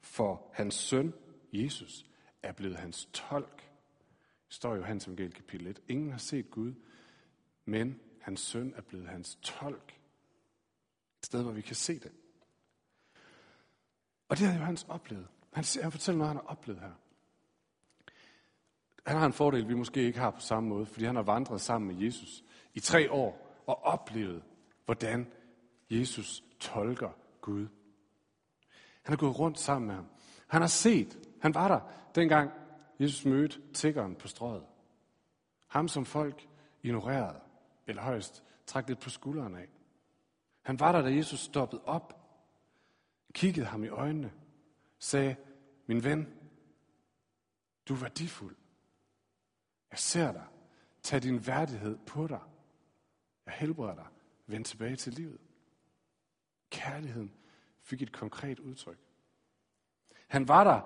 For 0.00 0.50
hans 0.52 0.74
søn, 0.74 1.14
Jesus, 1.52 2.06
er 2.42 2.52
blevet 2.52 2.76
hans 2.76 3.08
tolk. 3.12 3.56
Det 4.46 4.54
står 4.54 4.74
i 4.74 4.78
Johannes 4.78 5.06
Evangeliet 5.06 5.34
kapitel 5.34 5.66
1. 5.66 5.82
Ingen 5.88 6.10
har 6.10 6.18
set 6.18 6.50
Gud, 6.50 6.74
men 7.64 8.00
hans 8.20 8.40
søn 8.40 8.74
er 8.76 8.82
blevet 8.82 9.08
hans 9.08 9.38
tolk. 9.42 9.98
Et 11.18 11.26
sted, 11.26 11.42
hvor 11.42 11.52
vi 11.52 11.60
kan 11.60 11.76
se 11.76 11.98
det. 11.98 12.12
Og 14.28 14.38
det 14.38 14.46
har 14.46 14.58
Johannes 14.58 14.86
oplevet. 14.88 15.28
Han, 15.52 15.64
han 15.82 15.92
fortæller 15.92 16.18
noget, 16.18 16.28
han 16.28 16.36
har 16.36 16.50
oplevet 16.52 16.80
her. 16.80 16.92
Han 19.06 19.16
har 19.16 19.26
en 19.26 19.32
fordel, 19.32 19.68
vi 19.68 19.74
måske 19.74 20.02
ikke 20.02 20.18
har 20.18 20.30
på 20.30 20.40
samme 20.40 20.68
måde, 20.68 20.86
fordi 20.86 21.04
han 21.04 21.16
har 21.16 21.22
vandret 21.22 21.60
sammen 21.60 21.94
med 21.96 22.04
Jesus 22.04 22.44
i 22.74 22.80
tre 22.80 23.12
år 23.12 23.62
og 23.66 23.84
oplevet, 23.84 24.42
hvordan 24.84 25.32
Jesus 25.90 26.44
tolker 26.60 27.10
Gud. 27.40 27.68
Han 29.02 29.12
har 29.12 29.16
gået 29.16 29.38
rundt 29.38 29.58
sammen 29.58 29.86
med 29.86 29.94
ham. 29.94 30.06
Han 30.46 30.60
har 30.60 30.68
set, 30.68 31.18
han 31.40 31.54
var 31.54 31.68
der, 31.68 31.80
dengang 32.14 32.50
Jesus 33.00 33.24
mødte 33.24 33.72
tiggeren 33.72 34.14
på 34.14 34.28
strøget. 34.28 34.64
Ham, 35.66 35.88
som 35.88 36.04
folk 36.04 36.48
ignorerede, 36.82 37.40
eller 37.86 38.02
højst 38.02 38.44
trak 38.66 38.88
lidt 38.88 39.00
på 39.00 39.10
skulderen 39.10 39.54
af. 39.54 39.68
Han 40.62 40.80
var 40.80 40.92
der, 40.92 41.02
da 41.02 41.14
Jesus 41.14 41.40
stoppede 41.40 41.84
op, 41.84 42.22
kiggede 43.34 43.66
ham 43.66 43.84
i 43.84 43.88
øjnene, 43.88 44.32
sagde, 44.98 45.36
min 45.86 46.04
ven, 46.04 46.28
du 47.88 47.94
er 47.94 47.98
værdifuld. 47.98 48.56
Jeg 49.90 49.98
ser 49.98 50.32
dig. 50.32 50.46
Tag 51.02 51.22
din 51.22 51.46
værdighed 51.46 51.98
på 52.06 52.26
dig. 52.26 52.40
Jeg 53.46 53.54
helbreder 53.54 53.94
dig. 53.94 54.06
Vend 54.46 54.64
tilbage 54.64 54.96
til 54.96 55.12
livet. 55.12 55.40
Kærligheden 56.70 57.32
fik 57.82 58.02
et 58.02 58.12
konkret 58.12 58.58
udtryk. 58.58 58.98
Han 60.28 60.48
var 60.48 60.64
der, 60.64 60.80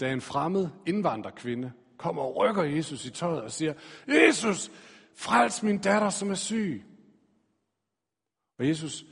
da 0.00 0.12
en 0.12 0.20
fremmed 0.20 0.68
indvandrerkvinde 0.86 1.72
kommer 1.96 2.22
og 2.22 2.36
rykker 2.36 2.62
Jesus 2.62 3.04
i 3.04 3.10
tøjet 3.10 3.42
og 3.42 3.50
siger, 3.52 3.74
Jesus, 4.08 4.70
frels 5.14 5.62
min 5.62 5.78
datter, 5.78 6.10
som 6.10 6.30
er 6.30 6.34
syg. 6.34 6.84
Og 8.58 8.68
Jesus 8.68 9.04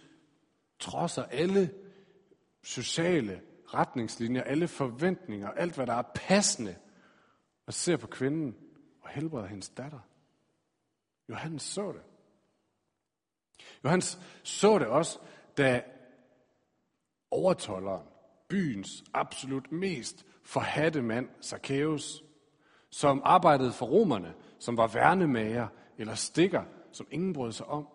trodser 0.78 1.24
alle 1.24 1.74
sociale 2.62 3.42
retningslinjer, 3.74 4.42
alle 4.42 4.68
forventninger, 4.68 5.50
alt 5.50 5.74
hvad 5.74 5.86
der 5.86 5.94
er 5.94 6.12
passende, 6.14 6.76
og 7.66 7.74
ser 7.74 7.96
på 7.96 8.06
kvinden 8.06 8.56
og 9.02 9.08
helbreder 9.08 9.46
hendes 9.46 9.68
datter. 9.68 10.00
Johannes 11.28 11.62
så 11.62 11.92
det. 11.92 12.02
Johannes 13.84 14.18
så 14.42 14.78
det 14.78 14.86
også, 14.86 15.18
da 15.56 15.82
overtolleren, 17.30 18.06
byens 18.48 19.04
absolut 19.14 19.72
mest 19.72 20.26
forhatte 20.44 21.02
mand, 21.02 21.28
Zacchaeus, 21.42 22.22
som 22.90 23.22
arbejdede 23.24 23.72
for 23.72 23.86
romerne, 23.86 24.34
som 24.58 24.76
var 24.76 24.86
værnemager 24.86 25.68
eller 25.98 26.14
stikker, 26.14 26.64
som 26.92 27.06
ingen 27.10 27.32
brød 27.32 27.52
sig 27.52 27.66
om. 27.66 27.88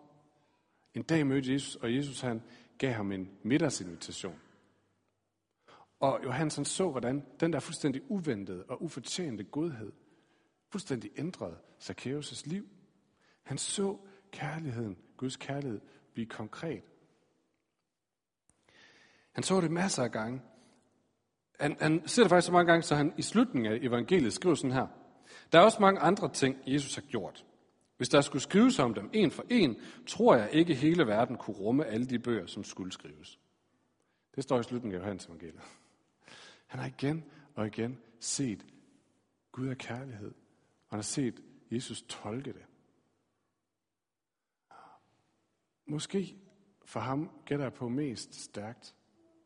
En 0.94 1.02
dag 1.02 1.26
mødte 1.26 1.52
Jesus, 1.52 1.76
og 1.76 1.94
Jesus 1.94 2.20
han 2.20 2.42
gav 2.78 2.92
ham 2.92 3.12
en 3.12 3.30
middagsinvitation. 3.42 4.40
Og 6.00 6.20
Johannes 6.24 6.56
han 6.56 6.64
så, 6.64 6.90
hvordan 6.90 7.24
den 7.40 7.52
der 7.52 7.60
fuldstændig 7.60 8.02
uventede 8.10 8.64
og 8.68 8.82
ufortjente 8.82 9.44
godhed 9.44 9.92
fuldstændig 10.68 11.10
ændrede 11.16 11.56
Zacchaeus' 11.82 12.42
liv. 12.44 12.68
Han 13.42 13.58
så 13.58 13.98
kærligheden, 14.30 14.96
Guds 15.16 15.36
kærlighed, 15.36 15.80
blive 16.14 16.26
konkret. 16.26 16.82
Han 19.32 19.44
så 19.44 19.60
det 19.60 19.70
masser 19.70 20.02
af 20.02 20.12
gange. 20.12 20.42
Han, 21.60 21.76
han 21.80 22.08
ser 22.08 22.22
det 22.22 22.30
faktisk 22.30 22.46
så 22.46 22.52
mange 22.52 22.72
gange, 22.72 22.82
så 22.82 22.94
han 22.94 23.14
i 23.18 23.22
slutningen 23.22 23.72
af 23.72 23.78
evangeliet 23.82 24.32
skriver 24.32 24.54
sådan 24.54 24.72
her. 24.72 24.86
Der 25.52 25.58
er 25.58 25.64
også 25.64 25.80
mange 25.80 26.00
andre 26.00 26.32
ting, 26.32 26.56
Jesus 26.66 26.94
har 26.94 27.02
gjort. 27.02 27.44
Hvis 28.02 28.08
der 28.08 28.20
skulle 28.20 28.42
skrives 28.42 28.78
om 28.78 28.94
dem 28.94 29.10
en 29.12 29.30
for 29.30 29.44
en, 29.50 29.80
tror 30.06 30.36
jeg 30.36 30.50
ikke 30.52 30.74
hele 30.74 31.06
verden 31.06 31.36
kunne 31.36 31.56
rumme 31.56 31.86
alle 31.86 32.06
de 32.06 32.18
bøger, 32.18 32.46
som 32.46 32.64
skulle 32.64 32.92
skrives. 32.92 33.38
Det 34.34 34.44
står 34.44 34.60
i 34.60 34.62
slutningen 34.62 34.96
af 34.96 35.02
Johannes 35.02 35.26
evangeliet. 35.26 35.60
Han 36.66 36.80
har 36.80 36.86
igen 36.86 37.24
og 37.54 37.66
igen 37.66 37.98
set 38.20 38.66
Gud 39.52 39.68
er 39.68 39.74
kærlighed. 39.74 40.30
Og 40.88 40.90
han 40.90 40.98
har 40.98 41.02
set 41.02 41.42
Jesus 41.70 42.02
tolke 42.02 42.52
det. 42.52 42.64
Måske 45.86 46.36
for 46.84 47.00
ham 47.00 47.30
gætter 47.46 47.64
jeg 47.64 47.72
på 47.72 47.88
mest 47.88 48.34
stærkt, 48.34 48.94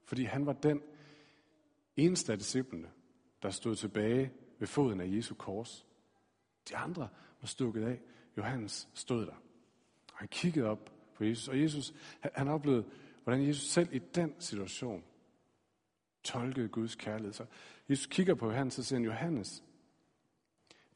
fordi 0.05 0.25
han 0.25 0.47
var 0.47 0.53
den 0.53 0.83
eneste 1.97 2.33
af 2.33 2.39
disciplene, 2.39 2.91
der 3.43 3.51
stod 3.51 3.77
tilbage 3.77 4.33
ved 4.59 4.67
foden 4.67 5.01
af 5.01 5.07
Jesu 5.07 5.35
kors. 5.35 5.87
De 6.69 6.77
andre 6.77 7.09
var 7.41 7.47
stukket 7.47 7.85
af. 7.85 8.01
Johannes 8.37 8.89
stod 8.95 9.27
der. 9.27 9.35
Og 10.13 10.19
han 10.19 10.29
kiggede 10.29 10.67
op 10.67 10.93
på 11.15 11.25
Jesus, 11.25 11.49
og 11.49 11.61
Jesus, 11.61 11.95
han 12.35 12.49
oplevede, 12.49 12.91
hvordan 13.23 13.47
Jesus 13.47 13.69
selv 13.69 13.95
i 13.95 13.99
den 13.99 14.41
situation 14.41 15.05
tolkede 16.23 16.69
Guds 16.69 16.95
kærlighed. 16.95 17.33
Så 17.33 17.47
Jesus 17.89 18.07
kigger 18.07 18.35
på 18.35 18.47
Johannes 18.47 18.79
og 18.79 18.85
siger, 18.85 19.01
Johannes, 19.01 19.65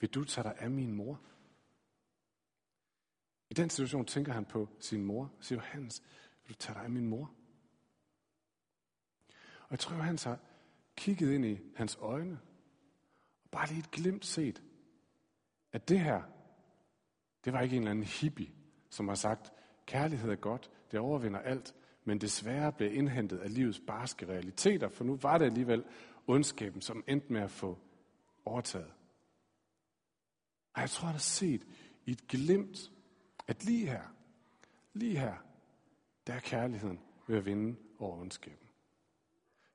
vil 0.00 0.10
du 0.10 0.24
tage 0.24 0.44
dig 0.44 0.54
af 0.58 0.70
min 0.70 0.92
mor? 0.92 1.20
I 3.50 3.54
den 3.54 3.70
situation 3.70 4.06
tænker 4.06 4.32
han 4.32 4.44
på 4.44 4.68
sin 4.80 5.04
mor 5.04 5.22
og 5.38 5.44
siger, 5.44 5.58
Johannes, 5.58 6.02
vil 6.42 6.54
du 6.54 6.58
tage 6.58 6.74
dig 6.74 6.84
af 6.84 6.90
min 6.90 7.06
mor? 7.06 7.34
Og 9.62 9.70
jeg 9.70 9.78
tror, 9.78 9.96
Johannes 9.96 10.24
har 10.24 10.38
kigget 10.96 11.32
ind 11.32 11.44
i 11.44 11.58
hans 11.76 11.98
øjne, 12.00 12.40
og 13.44 13.50
bare 13.50 13.68
lige 13.68 13.78
et 13.78 13.90
glimt 13.90 14.24
set, 14.24 14.62
at 15.72 15.88
det 15.88 16.00
her, 16.00 16.22
det 17.44 17.52
var 17.52 17.60
ikke 17.60 17.76
en 17.76 17.82
eller 17.82 17.90
anden 17.90 18.04
hippie, 18.04 18.50
som 18.90 19.08
har 19.08 19.14
sagt, 19.14 19.52
kærlighed 19.86 20.30
er 20.30 20.36
godt, 20.36 20.70
det 20.90 21.00
overvinder 21.00 21.40
alt, 21.40 21.74
men 22.04 22.20
desværre 22.20 22.72
blev 22.72 22.94
indhentet 22.94 23.38
af 23.38 23.54
livets 23.54 23.80
barske 23.86 24.28
realiteter, 24.28 24.88
for 24.88 25.04
nu 25.04 25.16
var 25.16 25.38
det 25.38 25.44
alligevel 25.44 25.84
ondskaben, 26.26 26.80
som 26.80 27.04
endte 27.06 27.32
med 27.32 27.40
at 27.40 27.50
få 27.50 27.78
overtaget. 28.44 28.92
Og 30.74 30.80
jeg 30.80 30.90
tror, 30.90 31.06
han 31.06 31.14
har 31.14 31.18
set 31.18 31.66
i 32.06 32.10
et 32.10 32.28
glimt, 32.28 32.78
at 33.48 33.64
lige 33.64 33.86
her, 33.86 34.02
lige 34.92 35.18
her, 35.18 35.34
der 36.26 36.32
er 36.32 36.40
kærligheden 36.40 37.00
ved 37.28 37.36
at 37.36 37.46
vinde 37.46 37.76
over 37.98 38.20
ondskaben. 38.20 38.68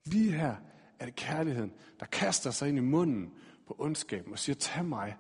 Lige 0.06 0.32
her 0.32 0.56
er 1.00 1.06
det 1.06 1.16
kærligheden, 1.16 1.74
der 2.00 2.06
kaster 2.06 2.52
sig 2.52 2.70
ind 2.70 2.78
i 2.78 2.82
munden 2.82 3.34
på 3.68 3.76
ondskaben 3.80 4.32
og 4.32 4.40
siger, 4.40 4.56
tag 4.56 4.86
mig, 4.86 5.18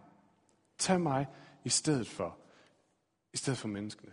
tag 0.78 1.02
mig 1.02 1.28
i 1.66 1.70
stedet 1.70 2.08
for, 2.08 2.38
i 3.34 3.38
stedet 3.38 3.60
for 3.60 3.68
menneskene. 3.68 4.12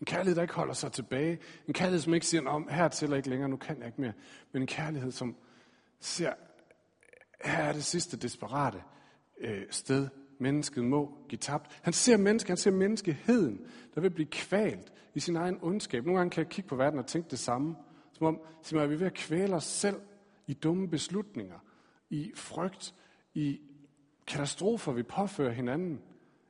En 0.00 0.06
kærlighed, 0.06 0.36
der 0.36 0.42
ikke 0.42 0.54
holder 0.54 0.74
sig 0.74 0.92
tilbage. 0.92 1.38
En 1.68 1.74
kærlighed, 1.74 2.00
som 2.00 2.14
ikke 2.14 2.26
siger, 2.26 2.48
om 2.48 2.68
her 2.68 2.88
til 2.88 3.12
ikke 3.12 3.28
længere, 3.28 3.48
nu 3.48 3.56
kan 3.56 3.78
jeg 3.78 3.86
ikke 3.86 4.00
mere. 4.00 4.12
Men 4.52 4.62
en 4.62 4.66
kærlighed, 4.66 5.12
som 5.12 5.36
ser, 6.00 6.34
her 7.44 7.64
er 7.64 7.72
det 7.72 7.84
sidste 7.84 8.16
desperate 8.16 8.82
øh, 9.38 9.62
sted, 9.70 10.08
mennesket 10.40 10.84
må 10.84 11.18
give 11.28 11.38
tabt. 11.38 11.80
Han 11.82 11.92
ser 11.92 12.16
mennesket, 12.16 12.48
han 12.48 12.56
ser 12.56 12.70
menneskeheden, 12.70 13.66
der 13.94 14.00
vil 14.00 14.10
blive 14.10 14.28
kvalt 14.30 14.92
i 15.14 15.20
sin 15.20 15.36
egen 15.36 15.58
ondskab. 15.62 16.04
Nogle 16.04 16.18
gange 16.18 16.30
kan 16.30 16.44
jeg 16.44 16.50
kigge 16.50 16.68
på 16.68 16.76
verden 16.76 16.98
og 16.98 17.06
tænke 17.06 17.30
det 17.30 17.38
samme. 17.38 17.76
Som 18.12 18.26
om, 18.26 18.40
som 18.62 18.78
at 18.78 18.90
vi 18.90 19.00
ved 19.00 19.06
at 19.06 19.14
kvæle 19.14 19.54
os 19.54 19.64
selv 19.64 20.00
i 20.46 20.54
dumme 20.54 20.88
beslutninger, 20.88 21.58
i 22.10 22.32
frygt, 22.34 22.94
i 23.34 23.60
katastrofer, 24.26 24.92
vi 24.92 25.02
påfører 25.02 25.52
hinanden. 25.52 26.00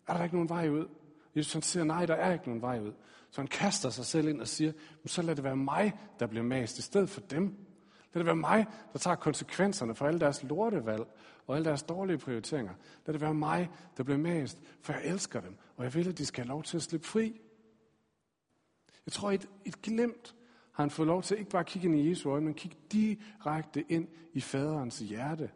Er 0.07 0.17
der 0.17 0.25
ikke 0.25 0.37
nogen 0.37 0.49
vej 0.49 0.69
ud? 0.69 0.89
Jesus 1.37 1.53
han 1.53 1.63
siger, 1.63 1.85
nej, 1.85 2.07
der 2.07 2.15
er 2.15 2.33
ikke 2.33 2.47
nogen 2.47 2.63
vej 2.63 2.81
ud. 2.81 2.93
Så 3.31 3.41
han 3.41 3.49
kaster 3.49 3.91
sig 3.91 4.07
selv 4.07 4.29
ind 4.29 4.41
og 4.41 4.49
siger, 4.49 4.73
så 5.07 5.23
lad 5.23 5.37
det 5.37 5.45
være 5.45 5.57
mig, 5.57 5.93
der 6.19 6.27
bliver 6.27 6.45
mast, 6.45 6.79
i 6.79 6.83
stedet 6.83 7.11
for 7.11 7.21
dem. 7.21 7.45
Lad 8.13 8.21
det 8.21 8.27
være 8.27 8.37
mig, 8.37 8.67
der 8.93 8.99
tager 8.99 9.15
konsekvenserne 9.15 9.95
for 9.95 10.07
alle 10.07 10.21
deres 10.21 10.43
lortevalg 10.43 11.05
og 11.47 11.57
alle 11.57 11.65
deres 11.65 11.83
dårlige 11.83 12.19
prioriteringer. 12.19 12.73
Lad 13.07 13.13
det 13.13 13.21
være 13.21 13.35
mig, 13.35 13.71
der 13.97 14.03
bliver 14.03 14.19
mast, 14.19 14.59
for 14.81 14.93
jeg 14.93 15.05
elsker 15.05 15.41
dem, 15.41 15.57
og 15.77 15.85
jeg 15.85 15.95
vil, 15.95 16.09
at 16.09 16.19
de 16.19 16.27
skal 16.27 16.45
have 16.45 16.49
lov 16.49 16.63
til 16.63 16.77
at 16.77 16.83
slippe 16.83 17.07
fri. 17.07 17.41
Jeg 19.07 19.13
tror, 19.13 19.31
et, 19.31 19.49
et 19.65 19.83
glemt 19.83 20.35
har 20.75 20.83
han 20.83 20.91
fået 20.91 21.07
lov 21.07 21.23
til 21.23 21.39
ikke 21.39 21.51
bare 21.51 21.61
at 21.61 21.67
kigge 21.67 21.89
ind 21.89 21.99
i 21.99 22.09
Jesu 22.09 22.31
øje, 22.31 22.41
men 22.41 22.55
kigge 22.55 22.77
direkte 22.93 23.85
ind 23.89 24.09
i 24.33 24.41
faderens 24.41 24.99
hjerte. 24.99 25.51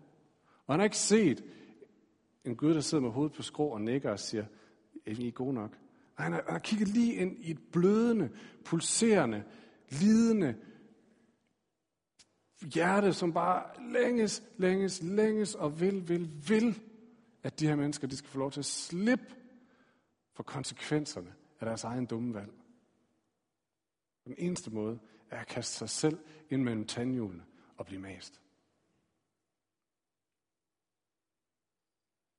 Og 0.66 0.74
han 0.74 0.80
har 0.80 0.84
ikke 0.84 0.96
set 0.96 1.44
en 2.44 2.56
Gud, 2.56 2.74
der 2.74 2.80
sidder 2.80 3.02
med 3.02 3.10
hovedet 3.10 3.36
på 3.36 3.42
skrå 3.42 3.68
og 3.68 3.80
nikker 3.80 4.10
og 4.10 4.18
siger, 4.18 4.44
er 5.06 5.10
I 5.18 5.30
gode 5.30 5.54
nok? 5.54 5.70
Nej, 6.18 6.24
han 6.24 6.32
har, 6.32 6.42
han 6.44 6.52
har 6.52 6.58
kigget 6.58 6.88
lige 6.88 7.14
ind 7.14 7.36
i 7.38 7.50
et 7.50 7.58
blødende, 7.72 8.30
pulserende, 8.64 9.44
lidende, 9.90 10.56
hjerte, 12.74 13.12
som 13.12 13.32
bare 13.32 13.62
længes, 13.92 14.42
længes, 14.56 15.02
længes 15.02 15.54
og 15.54 15.80
vil, 15.80 16.08
vil, 16.08 16.30
vil, 16.48 16.80
at 17.42 17.60
de 17.60 17.66
her 17.66 17.76
mennesker, 17.76 18.06
de 18.06 18.16
skal 18.16 18.30
få 18.30 18.38
lov 18.38 18.50
til 18.50 18.60
at 18.60 18.64
slippe 18.64 19.34
for 20.34 20.42
konsekvenserne 20.42 21.32
af 21.60 21.66
deres 21.66 21.84
egen 21.84 22.06
dumme 22.06 22.34
valg. 22.34 22.52
Den 24.28 24.36
eneste 24.38 24.70
måde 24.70 24.98
er 25.30 25.40
at 25.40 25.46
kaste 25.46 25.74
sig 25.74 25.90
selv 25.90 26.18
ind 26.50 26.62
mellem 26.62 26.86
tandhjulene 26.86 27.46
og 27.76 27.86
blive 27.86 28.00
mast. 28.00 28.40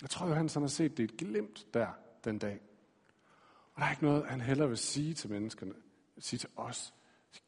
Jeg 0.02 0.10
tror, 0.10 0.28
Johannes 0.28 0.54
han 0.54 0.64
har 0.64 0.68
set 0.68 0.98
det 0.98 1.04
et 1.04 1.18
glimt 1.18 1.68
der 1.74 1.94
den 2.24 2.40
dag. 2.40 2.62
Og 3.74 3.82
der 3.82 3.86
er 3.86 3.92
ikke 3.92 4.04
noget, 4.04 4.26
han 4.28 4.42
heller 4.42 4.68
vil 4.68 4.78
sige 4.78 5.14
til 5.14 5.30
menneskerne, 5.30 5.76
sige 6.18 6.38
til 6.38 6.50
os. 6.56 6.94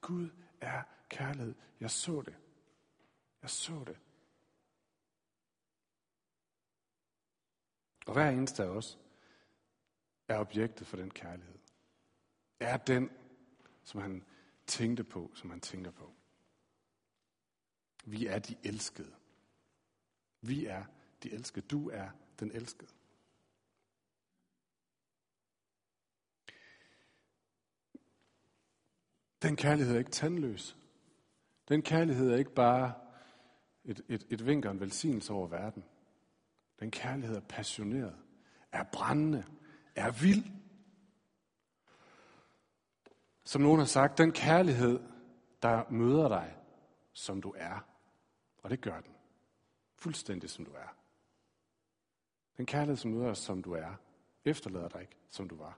Gud 0.02 0.30
er 0.62 0.84
kærlighed. 1.10 1.56
Jeg 1.80 1.92
så 1.92 2.22
det. 2.22 2.36
Jeg 3.42 3.50
så 3.50 3.84
det. 3.88 4.00
Og 8.06 8.14
hver 8.14 8.30
eneste 8.30 8.64
af 8.64 8.68
os 8.68 9.00
er 10.28 10.40
objektet 10.40 10.88
for 10.88 10.98
den 10.98 11.12
kærlighed. 11.12 11.60
Er 12.60 12.78
den, 12.78 13.10
som 13.84 14.02
han 14.02 14.26
tænkte 14.72 15.04
på, 15.04 15.32
som 15.36 15.50
han 15.50 15.62
tænker 15.62 15.92
på. 15.92 16.14
Vi 18.06 18.26
er 18.26 18.40
de 18.40 18.56
elskede. 18.64 19.16
Vi 20.42 20.66
er 20.66 20.86
de 21.24 21.34
elskede. 21.34 21.66
Du 21.66 21.90
er 21.90 22.10
den 22.40 22.52
elskede. 22.52 22.92
Den 29.42 29.56
kærlighed 29.56 29.96
er 29.96 30.00
ikke 30.00 30.12
tandløs. 30.12 30.78
Den 31.70 31.82
kærlighed 31.82 32.32
er 32.32 32.38
ikke 32.38 32.54
bare 32.54 32.94
et, 33.84 34.02
et, 34.10 34.28
et 34.30 34.46
vink 34.46 34.66
og 34.66 34.72
en 34.72 34.80
velsignelse 34.80 35.34
over 35.34 35.48
verden. 35.48 35.84
Den 36.80 36.92
kærlighed 36.92 37.36
er 37.36 37.48
passioneret, 37.50 38.16
er 38.72 38.84
brændende, 38.84 39.46
er 39.96 40.12
vild. 40.12 40.61
Som 43.44 43.62
nogen 43.62 43.80
har 43.80 43.86
sagt, 43.86 44.18
den 44.18 44.32
kærlighed, 44.32 45.00
der 45.62 45.90
møder 45.90 46.28
dig, 46.28 46.58
som 47.14 47.42
du 47.42 47.54
er. 47.58 47.86
Og 48.64 48.70
det 48.70 48.82
gør 48.82 49.02
den. 49.02 49.16
Fuldstændig 49.96 50.50
som 50.50 50.66
du 50.66 50.72
er. 50.72 50.96
Den 52.58 52.66
kærlighed, 52.66 52.98
som 52.98 53.12
møder 53.12 53.28
dig, 53.28 53.38
som 53.38 53.64
du 53.64 53.74
er, 53.74 53.96
efterlader 54.46 54.90
dig 54.90 55.02
ikke, 55.02 55.18
som 55.30 55.50
du 55.50 55.56
var. 55.56 55.78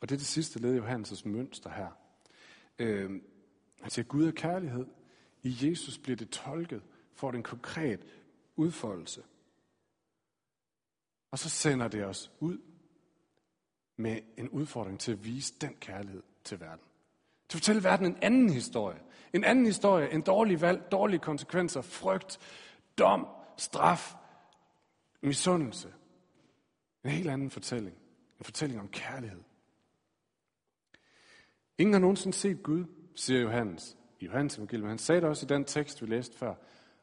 Og 0.00 0.08
det 0.08 0.14
er 0.14 0.18
det 0.18 0.26
sidste 0.26 0.58
led 0.58 0.74
i 0.74 0.78
Johannes' 0.78 1.28
mønster 1.28 1.70
her. 1.70 1.90
Øh, 2.78 3.10
han 3.80 3.90
siger, 3.90 4.06
Gud 4.06 4.26
er 4.26 4.32
kærlighed. 4.32 4.86
I 5.42 5.56
Jesus 5.60 5.98
bliver 5.98 6.16
det 6.16 6.30
tolket 6.30 6.82
for 7.12 7.30
en 7.30 7.42
konkret 7.42 8.06
udfoldelse. 8.56 9.22
Og 11.36 11.40
så 11.40 11.48
sender 11.48 11.88
det 11.88 12.04
os 12.04 12.32
ud 12.40 12.58
med 13.96 14.20
en 14.36 14.48
udfordring 14.48 15.00
til 15.00 15.12
at 15.12 15.24
vise 15.24 15.54
den 15.60 15.74
kærlighed 15.80 16.22
til 16.44 16.60
verden. 16.60 16.84
Til 17.48 17.58
at 17.58 17.60
fortælle 17.60 17.84
verden 17.84 18.06
en 18.06 18.16
anden 18.22 18.50
historie. 18.50 18.98
En 19.32 19.44
anden 19.44 19.66
historie, 19.66 20.12
en 20.12 20.22
dårlig 20.22 20.60
valg, 20.60 20.90
dårlige 20.90 21.18
konsekvenser, 21.18 21.80
frygt, 21.80 22.38
dom, 22.98 23.26
straf, 23.56 24.14
misundelse. 25.22 25.94
En 27.04 27.10
helt 27.10 27.30
anden 27.30 27.50
fortælling. 27.50 27.96
En 28.38 28.44
fortælling 28.44 28.80
om 28.80 28.88
kærlighed. 28.88 29.42
Ingen 31.78 31.92
har 31.92 32.00
nogensinde 32.00 32.36
set 32.36 32.62
Gud, 32.62 32.84
siger 33.14 33.40
Johannes 33.40 33.96
i 34.20 34.24
Johannes 34.24 34.56
evangelium. 34.56 34.88
Han 34.88 34.98
sagde 34.98 35.20
det 35.20 35.28
også 35.28 35.46
i 35.46 35.48
den 35.48 35.64
tekst, 35.64 36.02
vi 36.02 36.06
læste 36.06 36.38
før. 36.38 36.54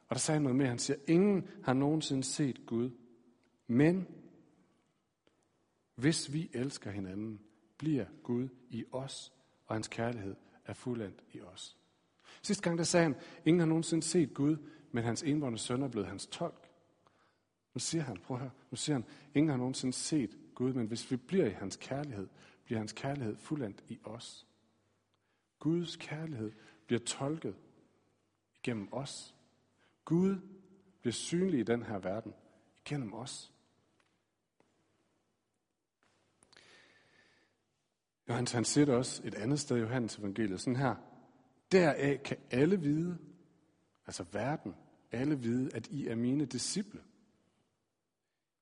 Og 0.08 0.10
der 0.10 0.18
sagde 0.18 0.36
han 0.36 0.42
noget 0.42 0.56
mere. 0.56 0.68
Han 0.68 0.78
siger, 0.78 0.96
ingen 1.06 1.48
har 1.64 1.72
nogensinde 1.72 2.24
set 2.24 2.66
Gud. 2.66 2.90
Men 3.66 4.06
hvis 5.94 6.32
vi 6.32 6.50
elsker 6.52 6.90
hinanden, 6.90 7.40
bliver 7.78 8.06
Gud 8.22 8.48
i 8.70 8.84
os, 8.92 9.32
og 9.66 9.74
hans 9.74 9.88
kærlighed 9.88 10.36
er 10.64 10.72
fuldendt 10.72 11.24
i 11.32 11.40
os. 11.40 11.76
Sidste 12.42 12.62
gang 12.62 12.78
der 12.78 12.84
sagde 12.84 13.04
han, 13.04 13.16
ingen 13.44 13.60
har 13.60 13.66
nogensinde 13.66 14.02
set 14.02 14.34
Gud, 14.34 14.56
men 14.92 15.04
hans 15.04 15.22
enbårne 15.22 15.58
søn 15.58 15.82
er 15.82 15.88
blevet 15.88 16.08
hans 16.08 16.26
tolk. 16.26 16.70
Nu 17.74 17.78
siger 17.78 18.02
han, 18.02 18.16
prøv 18.16 18.38
her, 18.38 18.50
nu 18.70 18.76
siger 18.76 18.96
han, 18.96 19.04
ingen 19.34 19.50
har 19.50 19.56
nogensinde 19.56 19.92
set 19.92 20.38
Gud, 20.54 20.72
men 20.72 20.86
hvis 20.86 21.10
vi 21.10 21.16
bliver 21.16 21.46
i 21.46 21.50
hans 21.50 21.76
kærlighed, 21.76 22.28
bliver 22.64 22.78
hans 22.78 22.92
kærlighed 22.92 23.36
fuldendt 23.36 23.84
i 23.88 23.98
os. 24.04 24.46
Guds 25.58 25.96
kærlighed 25.96 26.52
bliver 26.86 27.00
tolket 27.00 27.56
igennem 28.56 28.88
os. 28.92 29.34
Gud 30.04 30.36
bliver 31.00 31.12
synlig 31.12 31.60
i 31.60 31.62
den 31.62 31.82
her 31.82 31.98
verden 31.98 32.34
igennem 32.86 33.14
os. 33.14 33.53
Johannes 38.28 38.52
han 38.52 38.64
siger 38.64 38.84
det 38.84 38.94
også 38.94 39.22
et 39.24 39.34
andet 39.34 39.60
sted 39.60 39.76
i 39.76 39.80
Johannes 39.80 40.16
evangeliet, 40.18 40.60
sådan 40.60 40.76
her. 40.76 40.94
Deraf 41.72 42.20
kan 42.24 42.36
alle 42.50 42.80
vide, 42.80 43.18
altså 44.06 44.24
verden, 44.32 44.74
alle 45.12 45.38
vide, 45.38 45.74
at 45.74 45.86
I 45.86 46.06
er 46.06 46.14
mine 46.14 46.44
disciple, 46.44 47.00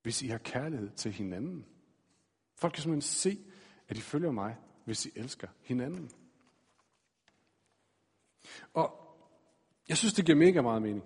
hvis 0.01 0.21
I 0.21 0.27
har 0.27 0.37
kærlighed 0.37 0.89
til 0.89 1.11
hinanden. 1.11 1.65
Folk 2.55 2.73
kan 2.73 2.83
simpelthen 2.83 3.01
se, 3.01 3.39
at 3.87 3.97
I 3.97 4.01
følger 4.01 4.31
mig, 4.31 4.57
hvis 4.85 5.05
I 5.05 5.11
elsker 5.15 5.47
hinanden. 5.61 6.09
Og 8.73 8.99
jeg 9.89 9.97
synes, 9.97 10.13
det 10.13 10.25
giver 10.25 10.37
mega 10.37 10.61
meget 10.61 10.81
mening. 10.81 11.03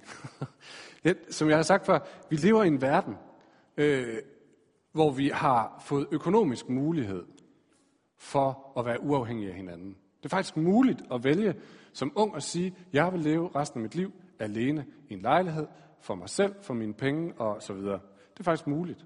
Som 1.30 1.50
jeg 1.50 1.58
har 1.58 1.64
sagt 1.64 1.86
før, 1.86 2.00
vi 2.30 2.36
lever 2.36 2.64
i 2.64 2.68
en 2.68 2.82
verden, 2.82 3.16
øh, 3.78 4.18
hvor 4.92 5.12
vi 5.12 5.30
har 5.30 5.84
fået 5.86 6.08
økonomisk 6.12 6.70
mulighed 6.70 7.26
for 8.18 8.74
at 8.80 8.86
være 8.86 9.02
uafhængige 9.02 9.50
af 9.50 9.56
hinanden. 9.56 9.98
Det 10.18 10.26
er 10.26 10.30
faktisk 10.30 10.58
muligt 10.58 11.02
at 11.12 11.24
vælge 11.24 11.56
som 11.94 12.12
ung 12.16 12.36
at 12.36 12.44
sige, 12.44 12.76
jeg 12.94 13.14
vil 13.14 13.22
leve 13.22 13.50
resten 13.56 13.80
af 13.80 13.82
mit 13.82 13.96
liv 13.96 14.14
alene 14.40 14.86
i 15.10 15.14
en 15.14 15.22
lejlighed, 15.22 15.68
for 16.00 16.16
mig 16.16 16.30
selv, 16.30 16.56
for 16.62 16.74
mine 16.74 16.94
penge 16.94 17.34
og 17.34 17.64
så 17.64 17.74
videre. 17.74 18.00
Det 18.34 18.40
er 18.40 18.44
faktisk 18.44 18.68
muligt. 18.68 19.06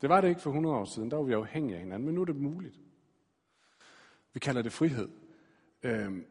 Det 0.00 0.08
var 0.08 0.20
det 0.20 0.28
ikke 0.28 0.40
for 0.40 0.50
100 0.50 0.76
år 0.76 0.84
siden, 0.84 1.10
der 1.10 1.16
var 1.16 1.24
vi 1.24 1.32
afhængige 1.32 1.74
af 1.74 1.80
hinanden, 1.82 2.06
men 2.06 2.14
nu 2.14 2.20
er 2.20 2.24
det 2.24 2.36
muligt. 2.36 2.80
Vi 4.32 4.40
kalder 4.40 4.62
det 4.62 4.72
frihed. 4.72 5.08
Øhm, 5.82 6.26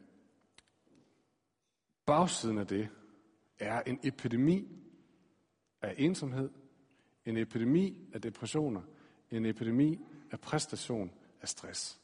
bagsiden 2.05 2.57
af 2.57 2.67
det 2.67 2.89
er 3.59 3.81
en 3.81 3.99
epidemi 4.03 4.67
af 5.81 5.95
ensomhed, 5.97 6.49
en 7.25 7.37
epidemi 7.37 8.09
af 8.13 8.21
depressioner, 8.21 8.81
en 9.31 9.45
epidemi 9.45 9.99
af 10.31 10.39
præstation 10.39 11.11
af 11.41 11.47
stress. 11.47 12.01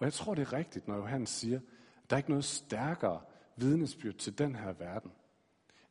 Og 0.00 0.04
jeg 0.04 0.12
tror, 0.12 0.34
det 0.34 0.42
er 0.42 0.52
rigtigt, 0.52 0.88
når 0.88 0.96
Johannes 0.96 1.30
siger, 1.30 1.56
at 1.56 2.10
der 2.10 2.16
er 2.16 2.18
ikke 2.18 2.30
noget 2.30 2.44
stærkere 2.44 3.20
vidnesbyrd 3.56 4.14
til 4.14 4.38
den 4.38 4.54
her 4.54 4.72
verden, 4.72 5.12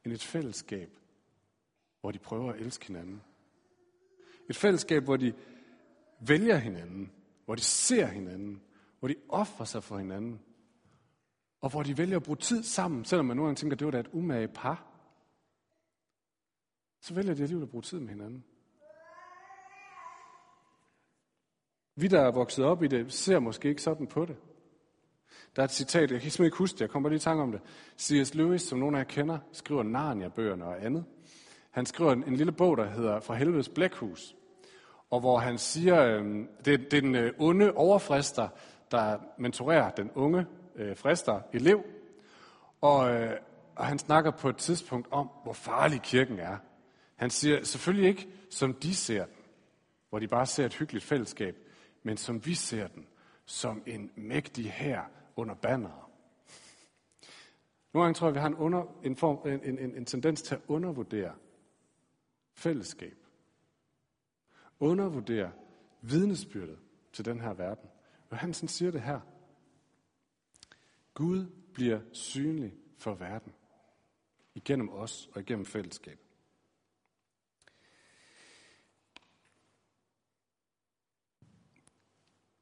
end 0.06 0.14
et 0.14 0.24
fællesskab, 0.24 0.98
hvor 2.02 2.12
de 2.12 2.20
prøver 2.20 2.54
at 2.54 2.60
elske 2.60 2.88
hinanden. 2.88 3.22
Et 4.50 4.56
fællesskab, 4.56 5.04
hvor 5.04 5.18
de 5.18 5.34
vælger 6.20 6.58
hinanden, 6.58 7.12
hvor 7.46 7.56
de 7.56 7.62
ser 7.62 8.06
hinanden, 8.06 8.62
hvor 9.00 9.08
de 9.08 9.16
offrer 9.30 9.66
sig 9.66 9.84
for 9.84 9.98
hinanden, 9.98 10.40
og 11.62 11.70
hvor 11.70 11.84
de 11.84 11.98
vælger 11.98 12.18
at 12.18 12.24
bruge 12.24 12.38
tid 12.38 12.64
sammen, 12.64 13.06
selvom 13.06 13.26
man 13.26 13.38
nogle 13.38 13.48
gange 13.48 13.60
tænker, 13.60 13.76
at 13.76 13.80
det 13.80 13.86
var 13.86 13.92
da 13.92 14.00
et 14.00 14.10
umage 14.12 14.48
par. 14.48 14.86
Så 17.02 17.14
vælger 17.14 17.34
de 17.34 17.42
alligevel 17.42 17.64
at 17.64 17.70
bruge 17.70 17.82
tid 17.82 18.00
med 18.00 18.10
hinanden. 18.10 18.44
Vi, 22.00 22.08
der 22.08 22.22
er 22.22 22.32
vokset 22.32 22.66
op 22.66 22.84
i 22.84 22.88
det, 22.88 23.14
ser 23.14 23.40
måske 23.40 23.70
ikke 23.70 23.82
sådan 23.82 24.08
på 24.08 24.26
det. 24.26 24.36
Der 25.56 25.62
er 25.62 25.66
et 25.66 25.72
citat, 25.72 26.12
jeg 26.12 26.22
kan 26.22 26.32
simpelthen 26.32 26.46
ikke 26.46 26.58
huske 26.58 26.76
det, 26.76 26.82
jeg 26.82 26.90
kommer 26.90 27.10
lige 27.10 27.18
i 27.18 27.20
tanke 27.20 27.44
om 27.44 27.52
det. 27.52 27.62
C.S. 28.00 28.36
Lewis, 28.36 28.62
som 28.62 28.80
nogle 28.80 28.98
af 28.98 29.04
jer 29.04 29.08
kender, 29.08 29.38
skriver 29.52 29.84
Narnia-bøgerne 29.84 30.66
og 30.66 30.86
andet. 30.86 31.06
Han 31.72 31.86
skriver 31.86 32.12
en, 32.12 32.24
en 32.28 32.36
lille 32.36 32.52
bog, 32.52 32.78
der 32.78 32.90
hedder 32.90 33.20
Fra 33.20 33.34
helvedes 33.34 33.70
blækhus. 33.70 34.36
Og 35.10 35.20
hvor 35.20 35.38
han 35.38 35.58
siger, 35.58 36.06
øh, 36.06 36.26
det, 36.66 36.92
det 36.92 36.98
er 36.98 37.02
den 37.02 37.16
øh, 37.16 37.34
onde 37.38 37.74
overfrister, 37.74 38.48
der 38.92 39.18
mentorerer 39.38 39.92
den 39.92 40.12
unge 40.16 40.46
øh, 40.76 40.98
frister 40.98 41.42
elev. 41.54 41.84
Og, 42.82 43.14
øh, 43.14 43.36
og 43.76 43.86
han 43.86 44.00
snakker 44.00 44.32
på 44.32 44.50
et 44.50 44.58
tidspunkt 44.58 45.08
om, 45.12 45.30
hvor 45.44 45.54
farlig 45.54 46.02
kirken 46.02 46.40
er. 46.40 46.58
Han 47.16 47.30
siger 47.30 47.64
selvfølgelig 47.64 48.10
ikke, 48.10 48.28
som 48.50 48.74
de 48.74 48.96
ser 48.96 49.26
den, 49.26 49.34
hvor 50.10 50.20
de 50.20 50.28
bare 50.28 50.46
ser 50.46 50.66
et 50.66 50.74
hyggeligt 50.74 51.06
fællesskab, 51.06 51.56
men 52.04 52.18
som 52.18 52.46
vi 52.46 52.54
ser 52.56 52.88
den, 52.88 53.08
som 53.46 53.84
en 53.86 54.12
mægtig 54.16 54.72
her 54.72 55.04
under 55.36 55.56
banner. 55.56 56.12
Nogle 57.94 58.06
gange 58.06 58.18
tror 58.18 58.28
jeg, 58.28 58.32
at 58.32 58.36
vi 58.36 58.40
har 58.40 58.48
en, 58.48 58.56
under, 58.56 59.00
en, 59.04 59.16
form, 59.16 59.48
en, 59.48 59.80
en, 59.80 59.96
en 59.96 60.06
tendens 60.06 60.42
til 60.42 60.56
at 60.56 60.62
undervurdere 60.68 61.36
fællesskab. 62.54 63.18
Undervurdere 64.80 65.52
vidnesbyrdet 66.02 66.80
til 67.14 67.26
den 67.26 67.40
her 67.40 67.54
verden. 67.54 67.90
Johansen 68.32 68.68
siger 68.68 68.92
det 68.92 69.02
her. 69.02 69.20
Gud 71.14 71.46
bliver 71.74 72.00
synlig 72.12 72.74
for 72.98 73.14
verden. 73.14 73.54
Igennem 74.56 74.90
os 74.90 75.30
og 75.34 75.42
igennem 75.42 75.66
fællesskab. 75.66 76.20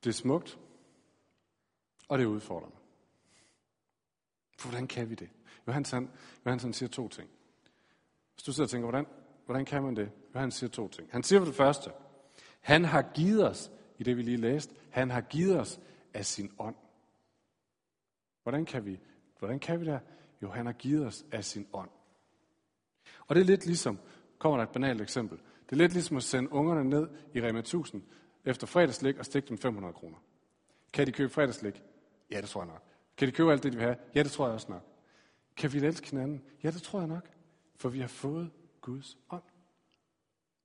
Det 0.08 0.14
er 0.14 0.18
smukt, 0.18 0.60
og 2.08 2.18
det 2.18 2.24
er 2.24 2.28
udfordrende. 2.28 2.76
For 4.58 4.70
hvordan 4.70 4.88
kan 4.88 5.10
vi 5.10 5.16
det? 5.16 5.30
Johannes, 5.68 5.92
han, 5.92 6.10
Johannes 6.46 6.64
han 6.64 6.74
siger 6.74 6.90
to 6.90 7.08
ting. 7.08 7.30
Hvis 8.34 8.44
du 8.44 8.54
sidder 8.54 8.66
og 8.66 8.70
tænker, 8.70 8.90
hvordan, 8.90 9.06
hvordan 9.46 9.66
kan 9.66 9.84
man 9.84 9.96
det? 9.96 10.12
Johannes 10.36 10.56
siger 10.56 10.70
to 10.70 10.88
ting. 10.88 11.10
Han 11.12 11.24
siger 11.24 11.40
for 11.40 11.46
det 11.46 11.56
første, 11.56 11.92
han 12.60 12.86
har 12.86 13.02
givet 13.02 13.48
os, 13.48 13.72
i 13.98 14.04
det 14.04 14.18
vi 14.18 14.22
lige 14.22 14.38
læste, 14.38 14.76
han 14.90 15.10
har 15.10 15.22
givet 15.22 15.60
os 15.60 15.80
af 16.14 16.26
sin 16.26 16.52
ånd. 16.60 16.76
Hvordan 18.44 18.66
kan 18.66 18.86
vi, 18.86 19.00
hvordan 19.40 19.60
kan 19.60 19.80
vi 19.80 19.86
det? 19.86 20.00
Jo, 20.42 20.50
han 20.50 20.66
har 20.66 20.74
givet 20.74 21.06
os 21.06 21.26
af 21.32 21.46
sin 21.46 21.68
ånd. 21.74 21.90
Og 23.28 23.36
det 23.36 23.42
er 23.42 23.46
lidt 23.46 23.66
ligesom, 23.66 24.00
kommer 24.40 24.58
der 24.58 24.64
et 24.64 24.72
banalt 24.72 25.02
eksempel, 25.02 25.38
det 25.38 25.72
er 25.72 25.76
lidt 25.76 25.94
ligesom 25.94 26.18
at 26.18 26.24
sende 26.24 26.52
ungerne 26.52 26.90
ned 26.90 27.08
i 27.34 27.42
Rema 27.42 27.60
1000 27.60 28.04
efter 28.48 28.68
fredagslæg 28.68 29.20
og 29.20 29.26
stikke 29.26 29.50
dem 29.50 29.58
500 29.58 29.94
kroner. 29.94 30.18
Kan 30.94 31.08
de 31.08 31.12
købe 31.12 31.34
fredagslæg? 31.34 31.82
Ja, 32.32 32.42
det 32.42 32.50
tror 32.50 32.62
jeg 32.62 32.68
nok. 32.68 32.84
Kan 33.18 33.28
de 33.28 33.32
købe 33.32 33.52
alt 33.52 33.64
det, 33.64 33.72
de 33.72 33.78
vil 33.78 33.86
have? 33.86 33.98
Ja, 34.16 34.24
det 34.24 34.32
tror 34.32 34.46
jeg 34.46 34.54
også 34.54 34.72
nok. 34.72 34.84
Kan 35.58 35.74
vi 35.74 35.78
elske 35.78 36.10
hinanden? 36.10 36.44
Ja, 36.64 36.72
det 36.72 36.82
tror 36.82 37.00
jeg 37.00 37.08
nok. 37.08 37.30
For 37.76 37.90
vi 37.90 38.00
har 38.00 38.08
fået 38.08 38.52
Guds 38.82 39.18
ånd. 39.30 39.44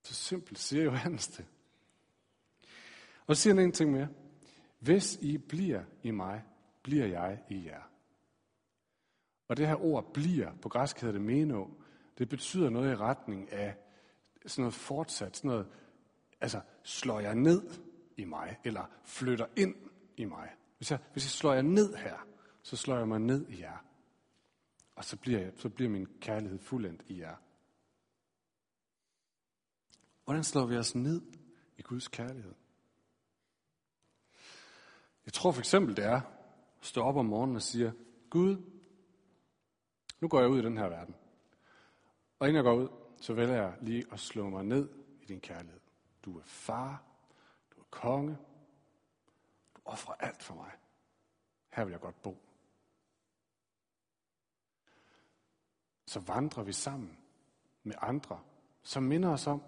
Så 0.03 0.13
simpelt 0.13 0.59
siger 0.59 0.83
Johannes 0.83 1.27
det. 1.27 1.45
Og 3.27 3.35
så 3.35 3.41
siger 3.41 3.53
han 3.53 3.63
en 3.63 3.71
ting 3.71 3.91
mere. 3.91 4.07
Hvis 4.79 5.15
I 5.15 5.37
bliver 5.37 5.83
i 6.03 6.11
mig, 6.11 6.43
bliver 6.83 7.05
jeg 7.05 7.43
i 7.49 7.65
jer. 7.65 7.81
Og 9.47 9.57
det 9.57 9.67
her 9.67 9.83
ord 9.83 10.13
bliver, 10.13 10.51
på 10.61 10.69
græsk 10.69 10.99
hedder 10.99 11.13
det 11.13 11.21
meno, 11.21 11.65
det 12.17 12.29
betyder 12.29 12.69
noget 12.69 12.91
i 12.91 12.95
retning 12.95 13.51
af 13.51 13.75
sådan 14.45 14.61
noget 14.61 14.73
fortsat, 14.73 15.37
sådan 15.37 15.49
noget, 15.49 15.67
altså 16.43 16.61
slår 16.83 17.19
jeg 17.19 17.35
ned 17.35 17.61
i 18.17 18.25
mig, 18.25 18.59
eller 18.63 18.85
flytter 19.03 19.45
ind 19.57 19.75
i 20.17 20.25
mig. 20.25 20.55
Hvis 20.77 20.91
jeg, 20.91 20.99
hvis 21.11 21.23
jeg 21.23 21.29
slår 21.29 21.53
jer 21.53 21.61
ned 21.61 21.95
her, 21.95 22.27
så 22.61 22.75
slår 22.75 22.97
jeg 22.97 23.07
mig 23.07 23.19
ned 23.19 23.49
i 23.49 23.61
jer. 23.61 23.85
Og 24.95 25.05
så 25.05 25.17
bliver, 25.17 25.39
jeg, 25.39 25.51
så 25.55 25.69
bliver 25.69 25.89
min 25.89 26.07
kærlighed 26.21 26.59
fuldendt 26.59 27.03
i 27.07 27.19
jer. 27.19 27.35
Hvordan 30.23 30.43
slår 30.43 30.65
vi 30.65 30.77
os 30.77 30.95
ned 30.95 31.21
i 31.77 31.81
Guds 31.81 32.07
kærlighed? 32.07 32.53
Jeg 35.25 35.33
tror 35.33 35.51
for 35.51 35.59
eksempel, 35.59 35.95
det 35.95 36.05
er 36.05 36.21
at 36.21 36.23
stå 36.81 37.01
op 37.01 37.15
om 37.15 37.25
morgenen 37.25 37.55
og 37.55 37.61
sige, 37.61 37.93
Gud, 38.29 38.57
nu 40.19 40.27
går 40.27 40.39
jeg 40.39 40.49
ud 40.49 40.59
i 40.59 40.65
den 40.65 40.77
her 40.77 40.87
verden. 40.87 41.15
Og 42.39 42.47
inden 42.47 42.55
jeg 42.55 42.63
går 42.63 42.75
ud, 42.75 42.89
så 43.21 43.33
vælger 43.33 43.55
jeg 43.55 43.77
lige 43.81 44.05
at 44.11 44.19
slå 44.19 44.49
mig 44.49 44.63
ned 44.63 44.89
i 45.21 45.25
din 45.25 45.39
kærlighed. 45.39 45.82
Du 46.25 46.37
er 46.37 46.43
far, 46.43 47.03
du 47.75 47.79
er 47.79 47.85
konge, 47.89 48.37
du 49.75 49.81
offrer 49.85 50.13
alt 50.13 50.43
for 50.43 50.55
mig. 50.55 50.71
Her 51.73 51.83
vil 51.83 51.91
jeg 51.91 51.99
godt 51.99 52.21
bo. 52.21 52.37
Så 56.05 56.19
vandrer 56.19 56.63
vi 56.63 56.71
sammen 56.71 57.17
med 57.83 57.95
andre, 58.01 58.39
som 58.83 59.03
minder 59.03 59.29
os 59.29 59.47
om, 59.47 59.63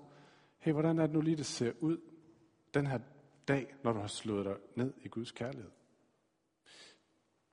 hey, 0.60 0.72
hvordan 0.72 1.00
er 1.00 1.06
det 1.06 1.14
nu 1.14 1.22
lige, 1.22 1.38
det 1.38 1.46
ser 1.46 1.74
ud 1.80 1.98
den 2.74 2.88
her 2.88 3.00
dag, 3.48 3.76
når 3.84 3.94
du 3.94 4.00
har 4.00 4.08
slået 4.08 4.46
dig 4.46 4.56
ned 4.76 4.94
i 5.02 5.08
Guds 5.08 5.32
kærlighed? 5.32 5.72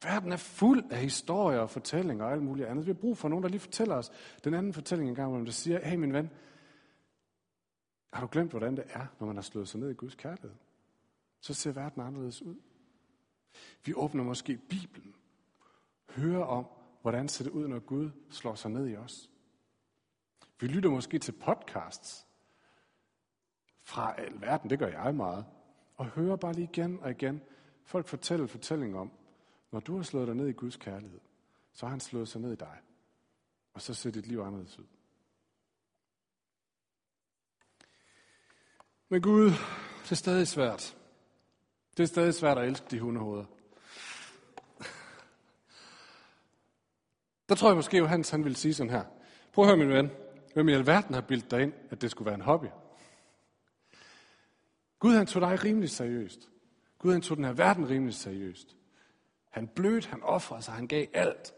Verden 0.03 0.33
er 0.33 0.37
fuld 0.37 0.85
af 0.91 0.99
historier 0.99 1.59
og 1.59 1.71
fortællinger 1.71 2.25
og 2.25 2.33
alt 2.33 2.43
muligt 2.43 2.69
andet. 2.69 2.87
Vi 2.87 2.93
har 2.93 3.01
brug 3.01 3.19
for 3.19 3.29
nogen, 3.29 3.43
der 3.43 3.49
lige 3.49 3.61
fortæller 3.61 3.95
os 3.95 4.13
den 4.45 4.55
anden 4.55 4.73
fortælling 4.73 5.09
en 5.09 5.15
gang, 5.15 5.31
hvor 5.31 5.39
man 5.39 5.53
siger, 5.53 5.89
hey 5.89 5.97
min 5.97 6.13
ven, 6.13 6.31
har 8.13 8.21
du 8.21 8.29
glemt, 8.33 8.51
hvordan 8.51 8.77
det 8.77 8.85
er, 8.89 9.07
når 9.19 9.27
man 9.27 9.37
har 9.37 9.43
slået 9.43 9.69
sig 9.69 9.81
ned 9.81 9.91
i 9.91 9.95
Guds 9.95 10.15
kærlighed? 10.15 10.57
Så 11.41 11.55
ser 11.55 11.73
verden 11.73 12.03
anderledes 12.03 12.43
ud. 12.43 12.57
Vi 13.85 13.95
åbner 13.95 14.25
måske 14.25 14.57
Bibelen, 14.57 15.15
hører 16.11 16.45
om, 16.45 16.67
hvordan 17.01 17.29
ser 17.29 17.45
det 17.45 17.51
ud, 17.51 17.69
når 17.69 17.79
Gud 17.79 18.11
slår 18.31 18.55
sig 18.55 18.71
ned 18.71 18.89
i 18.89 18.97
os. 18.97 19.31
Vi 20.61 20.67
lytter 20.67 20.91
måske 20.91 21.19
til 21.19 21.33
podcasts 21.33 22.27
fra 23.83 24.15
alverden, 24.21 24.71
det 24.71 24.79
gør 24.79 24.87
jeg 24.87 25.15
meget, 25.15 25.47
og 25.97 26.07
hører 26.07 26.37
bare 26.37 26.53
lige 26.53 26.69
igen 26.73 27.01
og 27.01 27.11
igen 27.11 27.43
folk 27.85 28.07
fortælle 28.07 28.49
fortællinger 28.49 29.01
om, 29.01 29.13
når 29.71 29.81
du 29.81 29.97
har 29.97 30.03
slået 30.03 30.27
dig 30.27 30.37
ned 30.37 30.49
i 30.49 30.53
Guds 30.53 30.77
kærlighed, 30.77 31.21
så 31.73 31.87
har 31.87 31.91
han 31.91 32.01
slået 32.01 32.29
sig 32.29 32.41
ned 32.41 32.53
i 32.53 32.57
dig. 32.57 32.79
Og 33.75 33.81
så 33.81 33.95
ser 33.95 34.11
dit 34.11 34.27
liv 34.27 34.39
anderledes 34.39 34.79
ud. 34.79 34.87
Men 39.13 39.23
Gud, 39.23 39.51
det 40.03 40.11
er 40.11 40.15
stadig 40.15 40.49
svært. 40.49 40.97
Det 41.97 42.03
er 42.03 42.07
stadig 42.07 42.35
svært 42.35 42.59
at 42.59 42.69
elske 42.69 42.87
de 42.91 43.01
hundehoveder. 43.01 43.45
Der 47.49 47.55
tror 47.55 47.69
jeg 47.69 47.77
måske, 47.77 47.97
at 47.97 48.09
Hans 48.09 48.31
han 48.31 48.45
vil 48.45 48.57
sige 48.57 48.75
sådan 48.75 48.91
her. 48.91 49.05
Prøv 49.53 49.65
at 49.65 49.69
høre, 49.69 49.77
min 49.77 49.89
ven. 49.89 50.11
Hvem 50.55 50.69
i 50.69 50.73
alverden 50.73 51.15
har 51.15 51.21
bildt 51.21 51.51
dig 51.51 51.63
ind, 51.63 51.73
at 51.91 52.03
det 52.03 52.11
skulle 52.11 52.27
være 52.27 52.35
en 52.35 52.41
hobby? 52.41 52.67
Gud 54.99 55.15
han 55.15 55.27
tog 55.27 55.43
dig 55.43 55.65
rimelig 55.65 55.91
seriøst. 55.91 56.49
Gud 56.99 57.13
han 57.13 57.23
tog 57.23 57.37
den 57.37 57.45
her 57.45 57.53
verden 57.53 57.91
rimelig 57.91 58.15
seriøst. 58.15 58.77
Han 59.51 59.69
blødte, 59.69 60.09
han 60.09 60.23
offrede 60.23 60.63
sig, 60.63 60.75
han 60.75 60.89
gav 60.89 61.07
alt. 61.13 61.55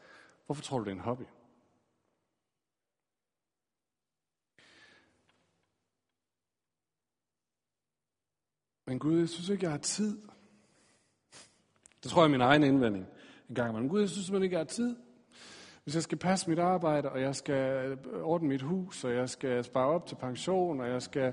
Hvorfor 0.47 0.63
tror 0.63 0.79
du, 0.79 0.85
det 0.85 0.91
er 0.91 0.95
en 0.95 1.01
hobby? 1.01 1.25
Men 8.87 8.99
Gud, 8.99 9.19
jeg 9.19 9.29
synes 9.29 9.49
ikke, 9.49 9.65
jeg 9.65 9.71
har 9.71 9.79
tid. 9.79 10.19
Det 12.03 12.11
tror 12.11 12.23
jeg 12.23 12.27
er 12.27 12.31
min 12.31 12.41
egen 12.41 12.63
indvending 12.63 13.07
en 13.49 13.55
gang. 13.55 13.75
Men 13.75 13.89
Gud, 13.89 14.01
jeg 14.01 14.09
synes 14.09 14.27
simpelthen 14.27 14.45
ikke, 14.45 14.55
jeg 14.55 14.61
har 14.61 14.65
tid. 14.65 14.97
Hvis 15.85 15.95
jeg 15.95 16.03
skal 16.03 16.19
passe 16.19 16.51
mit 16.51 16.59
arbejde, 16.59 17.09
og 17.09 17.21
jeg 17.21 17.35
skal 17.35 17.87
øh, 17.87 18.23
ordne 18.23 18.49
mit 18.49 18.63
hus, 18.63 19.05
og 19.05 19.15
jeg 19.15 19.29
skal 19.29 19.65
spare 19.65 19.87
op 19.87 20.07
til 20.07 20.15
pension, 20.15 20.81
og 20.81 20.89
jeg 20.89 21.03
skal 21.03 21.33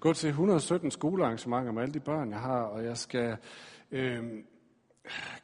gå 0.00 0.12
til 0.12 0.28
117 0.28 0.90
skolearrangementer 0.90 1.72
med 1.72 1.82
alle 1.82 1.94
de 1.94 2.00
børn, 2.00 2.30
jeg 2.30 2.40
har, 2.40 2.62
og 2.62 2.84
jeg 2.84 2.98
skal 2.98 3.36
øh, 3.90 4.24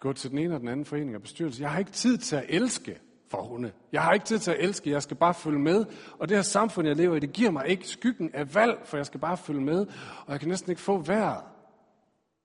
gå 0.01 0.13
til 0.13 0.31
den 0.31 0.39
ene 0.39 0.55
og 0.55 0.61
den 0.61 0.69
anden 0.69 0.87
forening 0.87 1.17
og 1.17 1.23
bestyrelse. 1.23 1.63
Jeg 1.63 1.71
har 1.71 1.79
ikke 1.79 1.91
tid 1.91 2.19
til 2.19 2.37
at 2.37 2.45
elske 2.49 3.01
for 3.31 3.43
hunde. 3.43 3.73
Jeg 3.93 4.03
har 4.03 4.13
ikke 4.13 4.27
tid 4.27 4.39
til 4.39 4.51
at 4.51 4.61
elske, 4.61 4.91
jeg 4.91 5.03
skal 5.03 5.17
bare 5.17 5.35
følge 5.35 5.59
med. 5.59 5.87
Og 6.19 6.29
det 6.29 6.37
her 6.37 6.43
samfund, 6.43 6.89
jeg 6.89 6.97
lever 6.97 7.17
i, 7.17 7.21
det 7.21 7.33
giver 7.33 7.51
mig 7.51 7.69
ikke 7.69 7.89
skyggen 7.89 8.35
af 8.35 8.55
valg, 8.55 8.81
for 8.85 8.97
jeg 8.97 9.07
skal 9.07 9.21
bare 9.21 9.37
følge 9.37 9.61
med, 9.61 9.87
og 10.27 10.33
jeg 10.33 10.41
kan 10.41 10.49
næsten 10.49 10.71
ikke 10.71 10.83
få 10.83 10.99
vejret. 10.99 11.45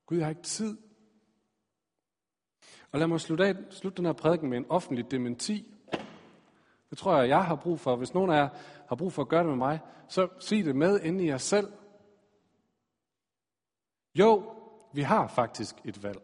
Gud, 0.05 0.17
jeg 0.17 0.25
har 0.25 0.29
ikke 0.29 0.41
tid. 0.41 0.77
Og 2.91 2.99
lad 2.99 3.07
mig 3.07 3.21
slutte, 3.21 3.45
af, 3.45 3.55
slutte 3.69 3.97
den 3.97 4.05
her 4.05 4.13
prædiken 4.13 4.49
med 4.49 4.57
en 4.57 4.65
offentlig 4.69 5.11
dementi. 5.11 5.75
Det 6.89 6.97
tror 6.97 7.17
jeg, 7.17 7.29
jeg 7.29 7.45
har 7.45 7.55
brug 7.55 7.79
for. 7.79 7.95
Hvis 7.95 8.13
nogen 8.13 8.31
af 8.31 8.35
jer 8.35 8.49
har 8.89 8.95
brug 8.95 9.13
for 9.13 9.21
at 9.21 9.27
gøre 9.27 9.39
det 9.39 9.49
med 9.49 9.57
mig, 9.57 9.79
så 10.07 10.27
sig 10.39 10.65
det 10.65 10.75
med 10.75 10.99
inde 10.99 11.23
i 11.23 11.27
jer 11.27 11.37
selv. 11.37 11.71
Jo, 14.15 14.43
vi 14.93 15.01
har 15.01 15.27
faktisk 15.27 15.75
et 15.85 16.03
valg. 16.03 16.21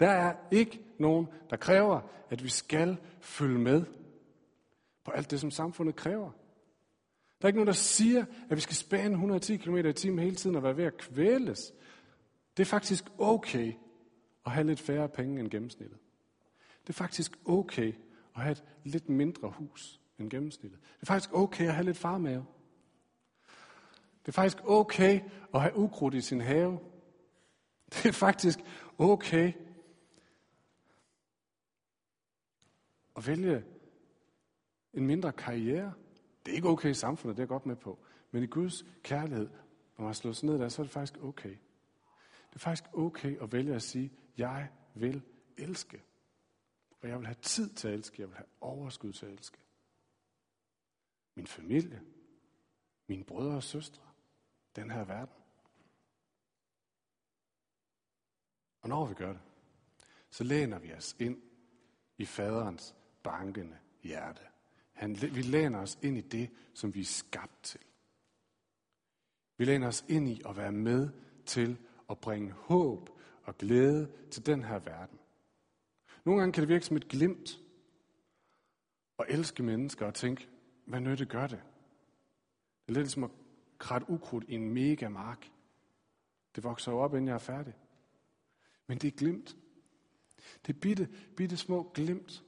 Der 0.00 0.08
er 0.08 0.34
ikke 0.50 0.80
nogen, 0.98 1.28
der 1.50 1.56
kræver, 1.56 2.00
at 2.30 2.44
vi 2.44 2.48
skal 2.48 2.98
følge 3.20 3.58
med 3.58 3.84
på 5.04 5.10
alt 5.10 5.30
det, 5.30 5.40
som 5.40 5.50
samfundet 5.50 5.96
kræver. 5.96 6.30
Der 7.40 7.44
er 7.44 7.48
ikke 7.48 7.58
nogen, 7.58 7.66
der 7.66 7.72
siger, 7.72 8.24
at 8.50 8.56
vi 8.56 8.60
skal 8.60 8.76
spænde 8.76 9.10
110 9.10 9.56
km 9.56 9.76
i 9.76 9.92
timen 9.92 10.18
hele 10.18 10.36
tiden 10.36 10.56
og 10.56 10.62
være 10.62 10.76
ved 10.76 10.84
at 10.84 10.96
kvæles. 10.96 11.72
Det 12.56 12.62
er 12.62 12.66
faktisk 12.66 13.04
okay 13.18 13.72
at 14.46 14.52
have 14.52 14.66
lidt 14.66 14.80
færre 14.80 15.08
penge 15.08 15.40
end 15.40 15.50
gennemsnittet. 15.50 15.98
Det 16.82 16.88
er 16.88 16.96
faktisk 16.96 17.38
okay 17.44 17.92
at 18.36 18.42
have 18.42 18.52
et 18.52 18.64
lidt 18.84 19.08
mindre 19.08 19.50
hus 19.50 20.00
end 20.18 20.30
gennemsnittet. 20.30 20.80
Det 20.80 21.02
er 21.02 21.06
faktisk 21.06 21.32
okay 21.32 21.66
at 21.66 21.74
have 21.74 21.84
lidt 21.84 21.96
farmave. 21.96 22.46
Det 24.20 24.28
er 24.28 24.32
faktisk 24.32 24.58
okay 24.64 25.20
at 25.54 25.60
have 25.60 25.76
ukrudt 25.76 26.14
i 26.14 26.20
sin 26.20 26.40
have. 26.40 26.78
Det 27.92 28.06
er 28.06 28.12
faktisk 28.12 28.58
okay 28.98 29.52
at 33.16 33.26
vælge 33.26 33.64
en 34.94 35.06
mindre 35.06 35.32
karriere. 35.32 35.94
Det 36.46 36.52
er 36.52 36.56
ikke 36.56 36.68
okay 36.68 36.90
i 36.90 36.94
samfundet, 36.94 37.36
det 37.36 37.40
er 37.40 37.44
jeg 37.44 37.48
godt 37.48 37.66
med 37.66 37.76
på. 37.76 37.98
Men 38.30 38.42
i 38.42 38.46
Guds 38.46 38.84
kærlighed, 39.02 39.48
når 39.98 40.04
man 40.04 40.14
slår 40.14 40.32
sig 40.32 40.48
ned 40.48 40.58
der, 40.58 40.68
så 40.68 40.82
er 40.82 40.84
det 40.84 40.92
faktisk 40.92 41.22
okay. 41.22 41.56
Det 42.50 42.54
er 42.54 42.58
faktisk 42.58 42.84
okay 42.92 43.42
at 43.42 43.52
vælge 43.52 43.74
at 43.74 43.82
sige, 43.82 44.12
jeg 44.36 44.70
vil 44.94 45.22
elske. 45.56 46.02
Og 47.02 47.08
jeg 47.08 47.18
vil 47.18 47.26
have 47.26 47.36
tid 47.42 47.70
til 47.70 47.88
at 47.88 47.94
elske. 47.94 48.22
Jeg 48.22 48.28
vil 48.28 48.36
have 48.36 48.46
overskud 48.60 49.12
til 49.12 49.26
at 49.26 49.32
elske. 49.32 49.58
Min 51.34 51.46
familie. 51.46 52.02
Mine 53.06 53.24
brødre 53.24 53.56
og 53.56 53.62
søstre. 53.62 54.02
Den 54.76 54.90
her 54.90 55.04
verden. 55.04 55.42
Og 58.82 58.88
når 58.88 59.06
vi 59.06 59.14
gør 59.14 59.32
det, 59.32 59.40
så 60.30 60.44
læner 60.44 60.78
vi 60.78 60.92
os 60.92 61.16
ind 61.18 61.42
i 62.18 62.24
faderens 62.24 62.94
bankende 63.26 63.76
hjerte. 64.02 64.42
Han, 64.92 65.16
vi 65.20 65.42
læner 65.42 65.78
os 65.78 65.98
ind 66.02 66.18
i 66.18 66.20
det, 66.20 66.50
som 66.74 66.94
vi 66.94 67.00
er 67.00 67.04
skabt 67.04 67.62
til. 67.62 67.80
Vi 69.58 69.64
læner 69.64 69.88
os 69.88 70.04
ind 70.08 70.28
i 70.28 70.42
at 70.48 70.56
være 70.56 70.72
med 70.72 71.10
til 71.46 71.78
at 72.10 72.18
bringe 72.18 72.52
håb 72.52 73.10
og 73.42 73.58
glæde 73.58 74.10
til 74.30 74.46
den 74.46 74.64
her 74.64 74.78
verden. 74.78 75.18
Nogle 76.24 76.40
gange 76.40 76.52
kan 76.52 76.60
det 76.60 76.68
virke 76.68 76.86
som 76.86 76.96
et 76.96 77.08
glimt 77.08 77.60
at 79.18 79.26
elske 79.28 79.62
mennesker 79.62 80.06
og 80.06 80.14
tænke, 80.14 80.48
hvad 80.84 81.00
nytte 81.00 81.26
gør 81.26 81.46
det? 81.46 81.62
Det 82.86 82.96
er 82.96 83.00
lidt 83.00 83.10
som 83.10 83.24
at 83.24 83.30
kratte 83.78 84.10
ukrudt 84.10 84.44
i 84.48 84.54
en 84.54 84.74
mega 84.74 85.08
mark. 85.08 85.50
Det 86.54 86.64
vokser 86.64 86.92
jo 86.92 86.98
op, 86.98 87.14
inden 87.14 87.28
jeg 87.28 87.34
er 87.34 87.38
færdig. 87.38 87.74
Men 88.86 88.98
det 88.98 89.08
er 89.08 89.16
glimt. 89.16 89.56
Det 90.66 90.76
er 90.76 90.80
bitte, 90.80 91.08
bitte 91.36 91.56
små 91.56 91.90
glimt, 91.94 92.44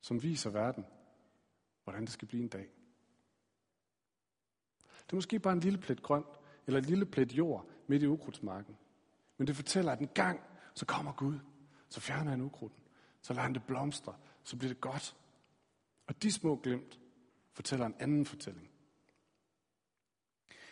som 0.00 0.22
viser 0.22 0.50
verden, 0.50 0.86
hvordan 1.84 2.02
det 2.02 2.10
skal 2.10 2.28
blive 2.28 2.42
en 2.42 2.48
dag. 2.48 2.68
Det 5.06 5.12
er 5.12 5.16
måske 5.16 5.38
bare 5.38 5.52
en 5.52 5.60
lille 5.60 5.78
plet 5.78 6.02
grønt, 6.02 6.40
eller 6.66 6.80
en 6.80 6.86
lille 6.86 7.06
plet 7.06 7.32
jord 7.32 7.70
midt 7.86 8.02
i 8.02 8.06
ukrudtsmarken. 8.06 8.76
Men 9.36 9.46
det 9.46 9.56
fortæller, 9.56 9.92
at 9.92 9.98
en 9.98 10.08
gang, 10.08 10.40
så 10.74 10.86
kommer 10.86 11.12
Gud, 11.12 11.38
så 11.88 12.00
fjerner 12.00 12.30
han 12.30 12.40
ukrudten, 12.40 12.82
så 13.22 13.32
lader 13.32 13.42
han 13.42 13.54
det 13.54 13.64
blomstre, 13.64 14.16
så 14.44 14.56
bliver 14.56 14.72
det 14.72 14.80
godt. 14.80 15.16
Og 16.06 16.22
de 16.22 16.32
små 16.32 16.56
glimt 16.56 17.00
fortæller 17.52 17.86
en 17.86 17.94
anden 17.98 18.26
fortælling. 18.26 18.69